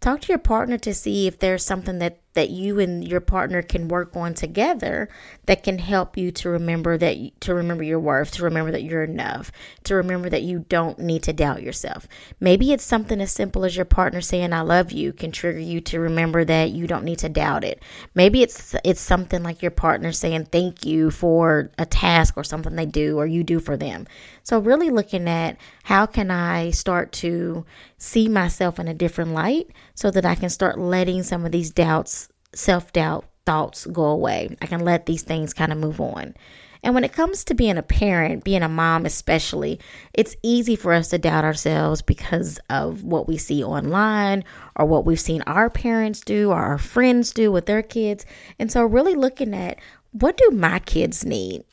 Talk 0.00 0.20
to 0.22 0.28
your 0.28 0.38
partner 0.38 0.76
to 0.78 0.92
see 0.92 1.26
if 1.26 1.38
there's 1.38 1.64
something 1.64 1.98
that 1.98 2.20
that 2.34 2.50
you 2.50 2.78
and 2.78 3.06
your 3.06 3.20
partner 3.20 3.62
can 3.62 3.88
work 3.88 4.14
on 4.14 4.34
together 4.34 5.08
that 5.46 5.62
can 5.62 5.78
help 5.78 6.16
you 6.16 6.30
to 6.30 6.48
remember 6.48 6.96
that 6.96 7.16
to 7.40 7.54
remember 7.54 7.82
your 7.82 7.98
worth, 7.98 8.32
to 8.32 8.44
remember 8.44 8.70
that 8.70 8.82
you're 8.82 9.02
enough, 9.02 9.50
to 9.84 9.94
remember 9.94 10.28
that 10.28 10.42
you 10.42 10.64
don't 10.68 10.98
need 10.98 11.22
to 11.22 11.32
doubt 11.32 11.62
yourself. 11.62 12.06
Maybe 12.38 12.72
it's 12.72 12.84
something 12.84 13.20
as 13.20 13.32
simple 13.32 13.64
as 13.64 13.74
your 13.74 13.84
partner 13.84 14.20
saying 14.20 14.52
I 14.52 14.60
love 14.60 14.92
you 14.92 15.12
can 15.12 15.32
trigger 15.32 15.58
you 15.58 15.80
to 15.82 16.00
remember 16.00 16.44
that 16.44 16.70
you 16.70 16.86
don't 16.86 17.04
need 17.04 17.18
to 17.20 17.28
doubt 17.28 17.64
it. 17.64 17.82
Maybe 18.14 18.42
it's 18.42 18.74
it's 18.84 19.00
something 19.00 19.42
like 19.42 19.62
your 19.62 19.70
partner 19.70 20.12
saying 20.12 20.46
thank 20.46 20.84
you 20.84 21.10
for 21.10 21.70
a 21.78 21.86
task 21.86 22.36
or 22.36 22.44
something 22.44 22.76
they 22.76 22.86
do 22.86 23.18
or 23.18 23.26
you 23.26 23.42
do 23.42 23.58
for 23.58 23.76
them. 23.76 24.06
So 24.42 24.58
really 24.60 24.90
looking 24.90 25.28
at 25.28 25.56
how 25.82 26.06
can 26.06 26.30
I 26.30 26.70
start 26.70 27.12
to 27.12 27.64
see 27.98 28.28
myself 28.28 28.78
in 28.78 28.88
a 28.88 28.94
different 28.94 29.32
light 29.32 29.70
so 29.94 30.10
that 30.10 30.24
I 30.24 30.34
can 30.34 30.50
start 30.50 30.78
letting 30.78 31.22
some 31.22 31.44
of 31.44 31.52
these 31.52 31.70
doubts 31.70 32.27
self 32.54 32.92
doubt 32.92 33.26
thoughts 33.46 33.86
go 33.86 34.04
away. 34.04 34.56
I 34.60 34.66
can 34.66 34.80
let 34.80 35.06
these 35.06 35.22
things 35.22 35.54
kind 35.54 35.72
of 35.72 35.78
move 35.78 36.00
on. 36.00 36.34
And 36.82 36.94
when 36.94 37.04
it 37.04 37.12
comes 37.12 37.44
to 37.44 37.54
being 37.54 37.76
a 37.76 37.82
parent, 37.82 38.44
being 38.44 38.62
a 38.62 38.68
mom 38.68 39.04
especially, 39.04 39.80
it's 40.14 40.36
easy 40.42 40.76
for 40.76 40.92
us 40.92 41.08
to 41.08 41.18
doubt 41.18 41.44
ourselves 41.44 42.02
because 42.02 42.60
of 42.70 43.02
what 43.02 43.26
we 43.26 43.36
see 43.36 43.64
online 43.64 44.44
or 44.76 44.86
what 44.86 45.04
we've 45.04 45.18
seen 45.18 45.42
our 45.42 45.70
parents 45.70 46.20
do 46.20 46.50
or 46.50 46.56
our 46.56 46.78
friends 46.78 47.32
do 47.32 47.50
with 47.50 47.66
their 47.66 47.82
kids. 47.82 48.26
And 48.58 48.70
so 48.70 48.84
really 48.84 49.14
looking 49.14 49.54
at 49.54 49.78
what 50.12 50.36
do 50.36 50.50
my 50.52 50.78
kids 50.78 51.24
need? 51.24 51.64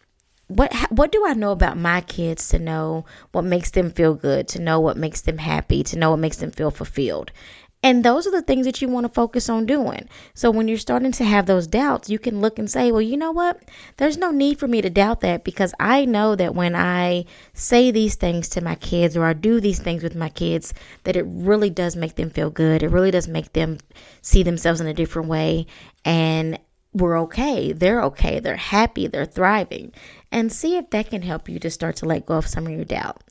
What 0.48 0.74
what 0.92 1.12
do 1.12 1.26
I 1.26 1.34
know 1.34 1.52
about 1.52 1.78
my 1.78 2.02
kids 2.02 2.50
to 2.50 2.60
know 2.60 3.06
what 3.32 3.44
makes 3.44 3.72
them 3.72 3.90
feel 3.90 4.14
good, 4.14 4.48
to 4.50 4.62
know 4.62 4.80
what 4.80 4.96
makes 4.96 5.22
them 5.22 5.40
happy, 5.40 5.82
to 5.84 5.98
know 5.98 6.12
what 6.12 6.20
makes 6.20 6.38
them 6.38 6.52
feel 6.52 6.70
fulfilled? 6.70 7.32
And 7.86 8.04
those 8.04 8.26
are 8.26 8.32
the 8.32 8.42
things 8.42 8.66
that 8.66 8.82
you 8.82 8.88
want 8.88 9.06
to 9.06 9.14
focus 9.14 9.48
on 9.48 9.68
doing. 9.68 10.10
So 10.34 10.50
when 10.50 10.68
you're 10.68 10.80
starting 10.80 11.12
to 11.12 11.24
have 11.24 11.46
those 11.46 11.68
doubts, 11.68 12.10
you 12.10 12.18
can 12.18 12.42
look 12.42 12.58
and 12.58 12.68
say, 12.68 12.92
well, 12.92 13.00
you 13.00 13.16
know 13.16 13.32
what? 13.32 13.62
There's 13.98 14.18
no 14.18 14.32
need 14.32 14.58
for 14.58 14.68
me 14.68 14.82
to 14.82 14.90
doubt 14.90 15.22
that 15.22 15.44
because 15.44 15.72
I 15.80 16.06
know 16.06 16.36
that 16.36 16.56
when 16.56 16.76
I 16.76 17.26
say 17.54 17.92
these 17.92 18.16
things 18.16 18.50
to 18.50 18.62
my 18.62 18.74
kids 18.74 19.16
or 19.16 19.24
I 19.24 19.34
do 19.34 19.60
these 19.60 19.78
things 19.78 20.02
with 20.02 20.16
my 20.16 20.30
kids, 20.30 20.74
that 21.04 21.16
it 21.16 21.28
really 21.28 21.70
does 21.70 21.96
make 21.96 22.16
them 22.16 22.32
feel 22.32 22.50
good. 22.50 22.82
It 22.82 22.90
really 22.90 23.12
does 23.12 23.28
make 23.28 23.54
them 23.54 23.78
see 24.24 24.42
themselves 24.42 24.82
in 24.82 24.88
a 24.88 24.94
different 24.96 25.28
way. 25.28 25.68
And 26.04 26.58
we're 26.92 27.20
okay. 27.20 27.72
They're 27.72 28.02
okay. 28.06 28.40
They're 28.40 28.56
happy. 28.56 29.06
They're 29.06 29.26
thriving. 29.28 29.94
And 30.32 30.52
see 30.52 30.76
if 30.76 30.90
that 30.90 31.12
can 31.12 31.22
help 31.22 31.48
you 31.48 31.60
to 31.60 31.70
start 31.70 31.98
to 31.98 32.08
let 32.08 32.26
go 32.26 32.34
of 32.34 32.48
some 32.48 32.66
of 32.66 32.74
your 32.74 32.84
doubt. 32.84 33.22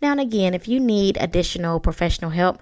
Now 0.00 0.12
and 0.12 0.20
again, 0.20 0.54
if 0.54 0.66
you 0.66 0.80
need 0.80 1.18
additional 1.20 1.80
professional 1.80 2.30
help, 2.30 2.60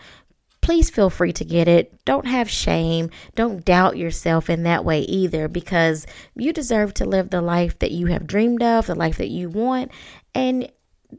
please 0.69 0.91
feel 0.91 1.09
free 1.09 1.33
to 1.33 1.47
get 1.47 1.67
it. 1.67 1.99
Don't 2.05 2.27
have 2.27 2.51
shame. 2.51 3.09
Don't 3.35 3.65
doubt 3.65 3.97
yourself 3.97 4.51
in 4.51 4.65
that 4.65 4.85
way 4.85 5.01
either 5.01 5.49
because 5.49 6.07
you 6.37 6.53
deserve 6.53 6.93
to 6.93 7.07
live 7.07 7.31
the 7.31 7.41
life 7.41 7.79
that 7.79 7.91
you 7.91 8.09
have 8.09 8.27
dreamed 8.27 8.63
of, 8.63 8.87
the 8.87 8.95
life 8.95 9.17
that 9.17 9.31
you 9.31 9.49
want, 9.49 9.91
and 10.35 10.71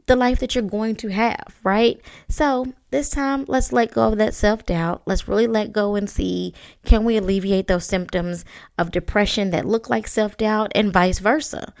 the 0.06 0.14
life 0.14 0.38
that 0.38 0.54
you're 0.54 0.62
going 0.62 0.94
to 0.94 1.08
have, 1.08 1.58
right? 1.64 2.00
So, 2.28 2.72
this 2.90 3.10
time, 3.10 3.44
let's 3.48 3.72
let 3.72 3.90
go 3.90 4.12
of 4.12 4.18
that 4.18 4.34
self 4.34 4.64
doubt. 4.66 5.02
Let's 5.04 5.26
really 5.26 5.48
let 5.48 5.72
go 5.72 5.96
and 5.96 6.08
see 6.08 6.54
can 6.84 7.04
we 7.04 7.16
alleviate 7.16 7.66
those 7.66 7.84
symptoms 7.84 8.44
of 8.78 8.92
depression 8.92 9.50
that 9.50 9.66
look 9.66 9.90
like 9.90 10.06
self 10.06 10.36
doubt 10.36 10.70
and 10.76 10.92
vice 10.92 11.18
versa. 11.18 11.74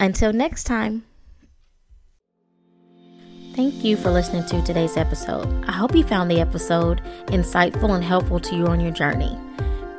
Until 0.00 0.32
next 0.32 0.64
time. 0.64 1.04
Thank 3.60 3.84
you 3.84 3.98
for 3.98 4.10
listening 4.10 4.46
to 4.46 4.62
today's 4.62 4.96
episode. 4.96 5.66
I 5.66 5.72
hope 5.72 5.94
you 5.94 6.02
found 6.02 6.30
the 6.30 6.40
episode 6.40 7.02
insightful 7.26 7.94
and 7.94 8.02
helpful 8.02 8.40
to 8.40 8.56
you 8.56 8.66
on 8.68 8.80
your 8.80 8.90
journey. 8.90 9.38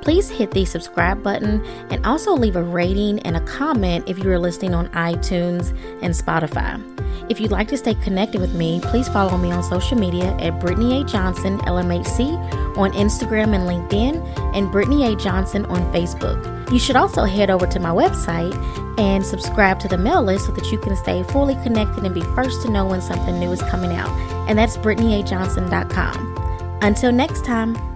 Please 0.01 0.31
hit 0.31 0.49
the 0.49 0.65
subscribe 0.65 1.21
button 1.21 1.63
and 1.91 2.03
also 2.03 2.33
leave 2.33 2.55
a 2.55 2.63
rating 2.63 3.19
and 3.19 3.37
a 3.37 3.41
comment 3.41 4.09
if 4.09 4.17
you 4.17 4.31
are 4.31 4.39
listening 4.39 4.73
on 4.73 4.87
iTunes 4.89 5.77
and 6.01 6.11
Spotify. 6.11 6.81
If 7.29 7.39
you'd 7.39 7.51
like 7.51 7.67
to 7.67 7.77
stay 7.77 7.93
connected 7.93 8.41
with 8.41 8.55
me, 8.55 8.79
please 8.81 9.07
follow 9.07 9.37
me 9.37 9.51
on 9.51 9.61
social 9.61 9.95
media 9.95 10.35
at 10.37 10.59
Brittany 10.59 10.99
A. 10.99 11.05
Johnson, 11.05 11.59
LMHC, 11.59 12.77
on 12.79 12.91
Instagram 12.93 13.53
and 13.53 13.69
LinkedIn, 13.69 14.55
and 14.55 14.71
Brittany 14.71 15.13
A. 15.13 15.15
Johnson 15.15 15.67
on 15.67 15.81
Facebook. 15.93 16.60
You 16.71 16.79
should 16.79 16.95
also 16.95 17.25
head 17.25 17.49
over 17.49 17.67
to 17.67 17.79
my 17.79 17.89
website 17.89 18.55
and 18.97 19.25
subscribe 19.25 19.79
to 19.81 19.87
the 19.87 19.97
mail 19.97 20.23
list 20.23 20.45
so 20.45 20.51
that 20.53 20.71
you 20.71 20.77
can 20.77 20.95
stay 20.95 21.23
fully 21.23 21.55
connected 21.55 22.05
and 22.05 22.15
be 22.15 22.21
first 22.21 22.61
to 22.61 22.69
know 22.69 22.85
when 22.85 23.01
something 23.01 23.39
new 23.39 23.51
is 23.51 23.61
coming 23.63 23.93
out. 23.93 24.09
And 24.47 24.57
that's 24.57 24.77
BrittanyAJohnson.com. 24.77 26.79
Until 26.81 27.11
next 27.11 27.43
time. 27.43 27.90